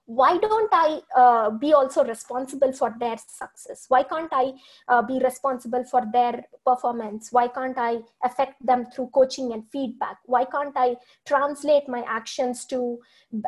[0.07, 3.86] why don't i uh, be also responsible for their success?
[3.88, 4.52] Why can't i
[4.88, 7.32] uh, be responsible for their performance?
[7.32, 10.18] Why can't i affect them through coaching and feedback?
[10.26, 10.96] Why can't i
[11.26, 12.98] translate my actions to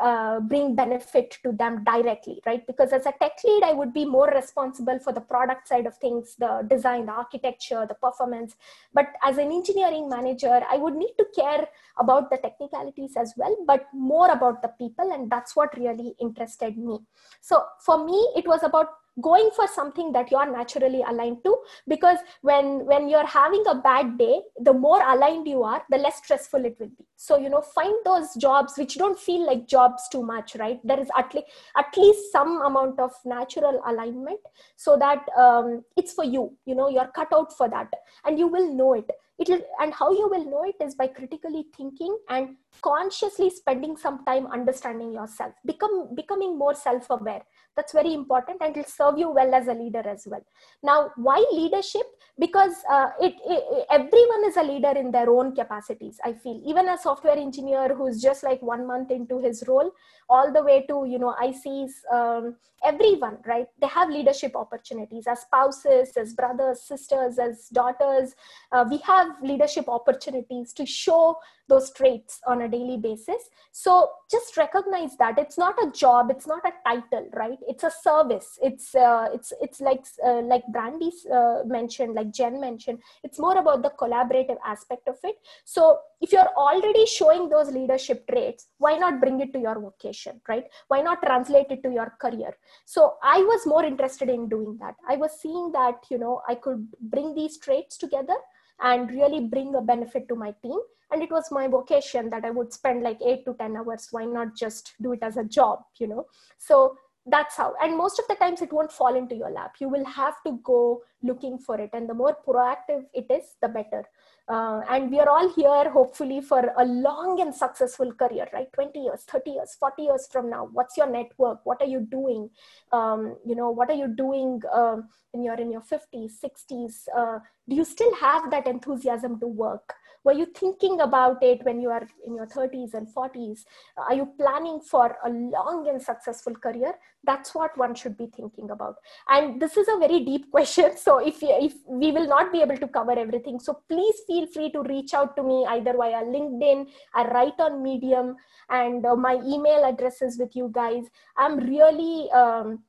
[0.02, 2.66] uh, bring benefit to them directly right?
[2.66, 5.96] Because as a tech lead i would be more responsible for the product side of
[5.98, 8.56] things the design the architecture the performance.
[8.94, 13.54] But as an engineering manager i would need to care about the technicalities as well
[13.66, 16.98] but more about the people and that's what really interests interested me.
[17.40, 18.88] So for me it was about
[19.22, 21.56] going for something that you are naturally aligned to
[21.88, 26.18] because when when you're having a bad day the more aligned you are the less
[26.18, 27.06] stressful it will be.
[27.16, 30.78] So you know find those jobs which don't feel like jobs too much right?
[30.84, 34.40] There is at least at least some amount of natural alignment
[34.76, 36.52] so that um, it's for you.
[36.66, 37.88] You know you're cut out for that
[38.26, 41.06] and you will know it it will and how you will know it is by
[41.06, 45.52] critically thinking and consciously spending some time understanding yourself.
[45.64, 47.42] Become becoming more self-aware.
[47.76, 50.44] That's very important and it'll serve you well as a leader as well.
[50.82, 52.06] Now why leadership?
[52.38, 56.62] Because uh, it, it, everyone is a leader in their own capacities i feel.
[56.66, 59.90] Even a software engineer who's just like one month into his role
[60.28, 63.66] all the way to you know ics um, everyone right?
[63.80, 68.34] They have leadership opportunities as spouses as brothers sisters as daughters.
[68.72, 71.36] Uh, we have leadership opportunities to show
[71.68, 73.42] those traits on a daily basis.
[73.72, 75.38] So just recognize that.
[75.38, 76.30] It's not a job.
[76.30, 77.58] It's not a title right?
[77.68, 78.58] It's a service.
[78.62, 83.00] It's uh, it's it's like uh, like brandy uh, mentioned like jen mentioned.
[83.24, 85.36] It's more about the collaborative aspect of it.
[85.64, 90.40] So if you're already showing those leadership traits why not bring it to your vocation
[90.48, 90.64] right?
[90.88, 92.56] Why not translate it to your career?
[92.84, 94.94] So i was more interested in doing that.
[95.08, 98.36] I was seeing that you know i could bring these traits together
[98.80, 100.78] and really bring a benefit to my team.
[101.12, 104.08] And it was my vocation that i would spend like 8 to 10 hours.
[104.10, 106.26] Why not just do it as a job you know?
[106.58, 106.96] So
[107.26, 107.74] that's how.
[107.82, 109.76] And most of the times it won't fall into your lap.
[109.80, 111.90] You will have to go looking for it.
[111.92, 114.04] And the more proactive it is the better
[114.48, 118.72] uh, and we are all here hopefully for a long and successful career right?
[118.72, 120.68] 20 years 30 years 40 years from now.
[120.72, 121.60] What's your network?
[121.64, 122.50] What are you doing?
[122.92, 124.96] Um, you know what are you doing uh,
[125.32, 127.38] when you're in your 50s 60s uh,
[127.68, 129.94] do you still have that enthusiasm to work
[130.26, 133.60] were you thinking about it when you are in your 30s and 40s
[133.96, 136.94] are you planning for a long and successful career?
[137.24, 138.96] That's what one should be thinking about.
[139.28, 140.96] And this is a very deep question.
[140.96, 144.70] So if if we will not be able to cover everything so please feel free
[144.72, 148.36] to reach out to me either via linkedin i write on medium.
[148.68, 151.04] And uh, my email address is with you guys.
[151.36, 152.82] I'm really um,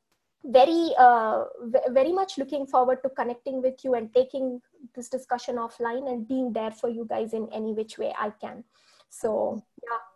[0.44, 1.46] very uh,
[1.90, 4.62] very much looking forward to connecting with you and taking
[4.96, 8.64] this discussion offline and being there for you guys in any which way i can.
[9.10, 10.07] So yeah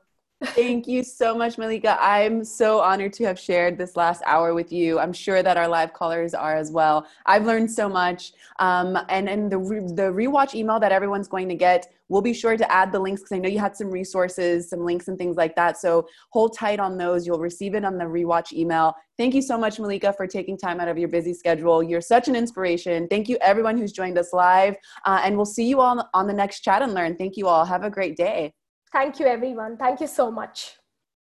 [0.44, 1.98] Thank you so much, Malika.
[2.02, 4.98] I'm so honored to have shared this last hour with you.
[4.98, 7.06] I'm sure that our live callers are as well.
[7.28, 8.34] I've learned so much.
[8.58, 12.34] Um, and and the, re- the rewatch email that everyone's going to get, we'll be
[12.34, 15.18] sure to add the links because I know you had some resources, some links and
[15.18, 15.78] things like that.
[15.78, 17.28] So hold tight on those.
[17.28, 18.96] You'll receive it on the rewatch email.
[19.20, 21.84] Thank you so much, Malika, for taking time out of your busy schedule.
[21.84, 23.08] You're such an inspiration.
[23.10, 24.76] Thank you, everyone who's joined us live.
[25.06, 27.16] Uh, and we'll see you all on the next chat and learn.
[27.16, 27.64] Thank you all.
[27.64, 28.54] Have a great day.
[28.94, 29.78] Thank you, everyone.
[29.78, 30.78] Thank you so much.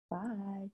[0.09, 0.69] Bye.